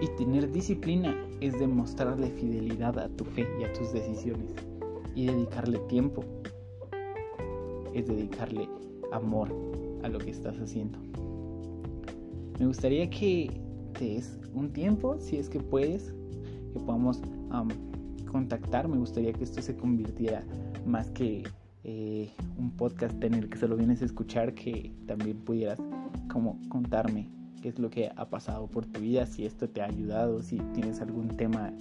Y 0.00 0.08
tener 0.16 0.50
disciplina 0.50 1.14
es 1.40 1.58
demostrarle 1.58 2.30
fidelidad 2.30 2.98
a 2.98 3.08
tu 3.10 3.24
fe 3.24 3.46
y 3.60 3.64
a 3.64 3.72
tus 3.74 3.92
decisiones. 3.92 4.54
Y 5.14 5.26
dedicarle 5.26 5.78
tiempo 5.80 6.24
es 7.94 8.06
dedicarle 8.06 8.68
amor 9.12 9.54
a 10.02 10.08
lo 10.08 10.18
que 10.18 10.30
estás 10.30 10.58
haciendo. 10.58 10.98
Me 12.58 12.66
gustaría 12.66 13.08
que 13.10 13.50
te 13.98 14.04
des 14.04 14.38
un 14.54 14.72
tiempo, 14.72 15.18
si 15.18 15.36
es 15.36 15.48
que 15.48 15.60
puedes, 15.60 16.14
que 16.72 16.80
podamos 16.80 17.20
contactar. 18.30 18.88
Me 18.88 18.96
gustaría 18.96 19.32
que 19.32 19.44
esto 19.44 19.60
se 19.60 19.76
convirtiera 19.76 20.42
más 20.86 21.10
que 21.10 21.44
eh, 21.84 22.30
un 22.58 22.70
podcast 22.72 23.22
en 23.22 23.34
el 23.34 23.48
que 23.48 23.58
solo 23.58 23.76
vienes 23.76 24.02
a 24.02 24.04
escuchar, 24.04 24.54
que 24.54 24.92
también 25.06 25.38
pudieras 25.38 25.78
como 26.30 26.58
contarme 26.68 27.28
qué 27.62 27.68
es 27.68 27.78
lo 27.78 27.90
que 27.90 28.10
ha 28.14 28.28
pasado 28.28 28.66
por 28.66 28.86
tu 28.86 29.00
vida, 29.00 29.26
si 29.26 29.46
esto 29.46 29.68
te 29.68 29.82
ha 29.82 29.86
ayudado, 29.86 30.42
si 30.42 30.58
tienes 30.74 31.00
algún 31.00 31.28
tema 31.36 31.72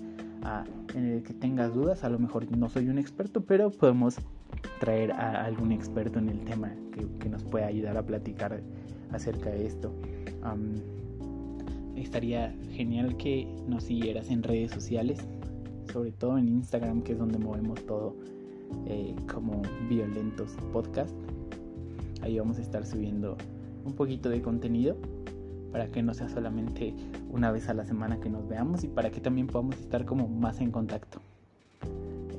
ah, 0.43 0.63
en 0.93 1.05
el 1.05 1.23
que 1.23 1.33
tengas 1.33 1.73
dudas, 1.73 2.03
a 2.03 2.09
lo 2.09 2.19
mejor 2.19 2.49
no 2.55 2.69
soy 2.69 2.89
un 2.89 2.97
experto, 2.97 3.41
pero 3.41 3.71
podemos 3.71 4.17
traer 4.79 5.11
a 5.11 5.43
algún 5.45 5.71
experto 5.71 6.19
en 6.19 6.29
el 6.29 6.39
tema 6.41 6.73
que, 7.19 7.29
nos 7.29 7.43
pueda 7.43 7.67
ayudar 7.67 7.97
a 7.97 8.03
platicar 8.03 8.61
acerca 9.11 9.49
de 9.49 9.65
esto. 9.65 9.93
estaría 11.95 12.55
genial 12.71 13.17
que 13.17 13.47
nos 13.67 13.83
siguieras 13.83 14.29
en 14.31 14.43
redes 14.43 14.71
sociales, 14.71 15.19
sobre 15.91 16.11
todo 16.11 16.37
en 16.37 16.47
Instagram, 16.47 17.01
que 17.01 17.13
es 17.13 17.19
donde 17.19 17.37
movemos 17.37 17.85
todo 17.85 18.15
eh, 18.87 19.15
como 19.33 19.61
Violentos 19.89 20.55
Podcast. 20.71 21.13
Ahí 22.21 22.37
vamos 22.37 22.57
a 22.57 22.61
estar 22.61 22.85
subiendo 22.85 23.37
un 23.85 23.93
poquito 23.93 24.29
de 24.29 24.41
contenido 24.41 24.95
para 25.71 25.87
que 25.87 26.01
no 26.01 26.13
sea 26.13 26.29
solamente 26.29 26.93
una 27.31 27.51
vez 27.51 27.69
a 27.69 27.73
la 27.73 27.85
semana 27.85 28.19
que 28.19 28.29
nos 28.29 28.47
veamos 28.47 28.83
y 28.83 28.87
para 28.87 29.09
que 29.11 29.21
también 29.21 29.47
podamos 29.47 29.77
estar 29.79 30.05
como 30.05 30.27
más 30.27 30.59
en 30.61 30.71
contacto. 30.71 31.19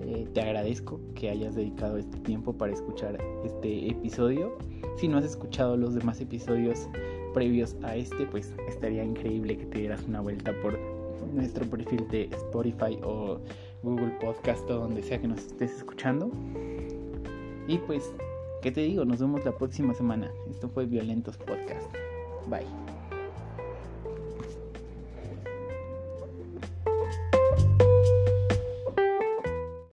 Eh, 0.02 0.26
te 0.32 0.40
agradezco 0.40 1.00
que 1.14 1.30
hayas 1.30 1.54
dedicado 1.54 1.96
este 1.96 2.18
tiempo 2.18 2.52
para 2.52 2.72
escuchar 2.72 3.18
este 3.44 3.90
episodio. 3.90 4.58
Si 4.96 5.06
no 5.06 5.18
has 5.18 5.24
escuchado 5.24 5.76
los 5.76 5.94
demás 5.94 6.20
episodios 6.20 6.88
previos 7.32 7.76
a 7.82 7.94
este, 7.96 8.26
pues 8.26 8.52
estaría 8.68 9.04
increíble 9.04 9.56
que 9.56 9.66
te 9.66 9.78
dieras 9.78 10.02
una 10.08 10.20
vuelta 10.20 10.52
por 10.62 10.78
nuestro 11.33 11.64
perfil 11.66 12.06
de 12.09 12.24
Spotify 12.33 12.98
o 13.02 13.38
Google 13.83 14.12
Podcast 14.20 14.68
o 14.70 14.74
donde 14.74 15.02
sea 15.02 15.20
que 15.20 15.28
nos 15.28 15.40
estés 15.40 15.76
escuchando. 15.76 16.30
Y 17.68 17.78
pues, 17.78 18.12
¿qué 18.62 18.70
te 18.70 18.83
digo? 18.83 19.04
Nos 19.04 19.20
vemos 19.20 19.44
la 19.44 19.52
próxima 19.56 19.94
semana. 19.94 20.30
Esto 20.50 20.68
fue 20.68 20.87
Violentos 20.87 21.37
Podcast. 21.37 21.90
Bye. 22.48 22.99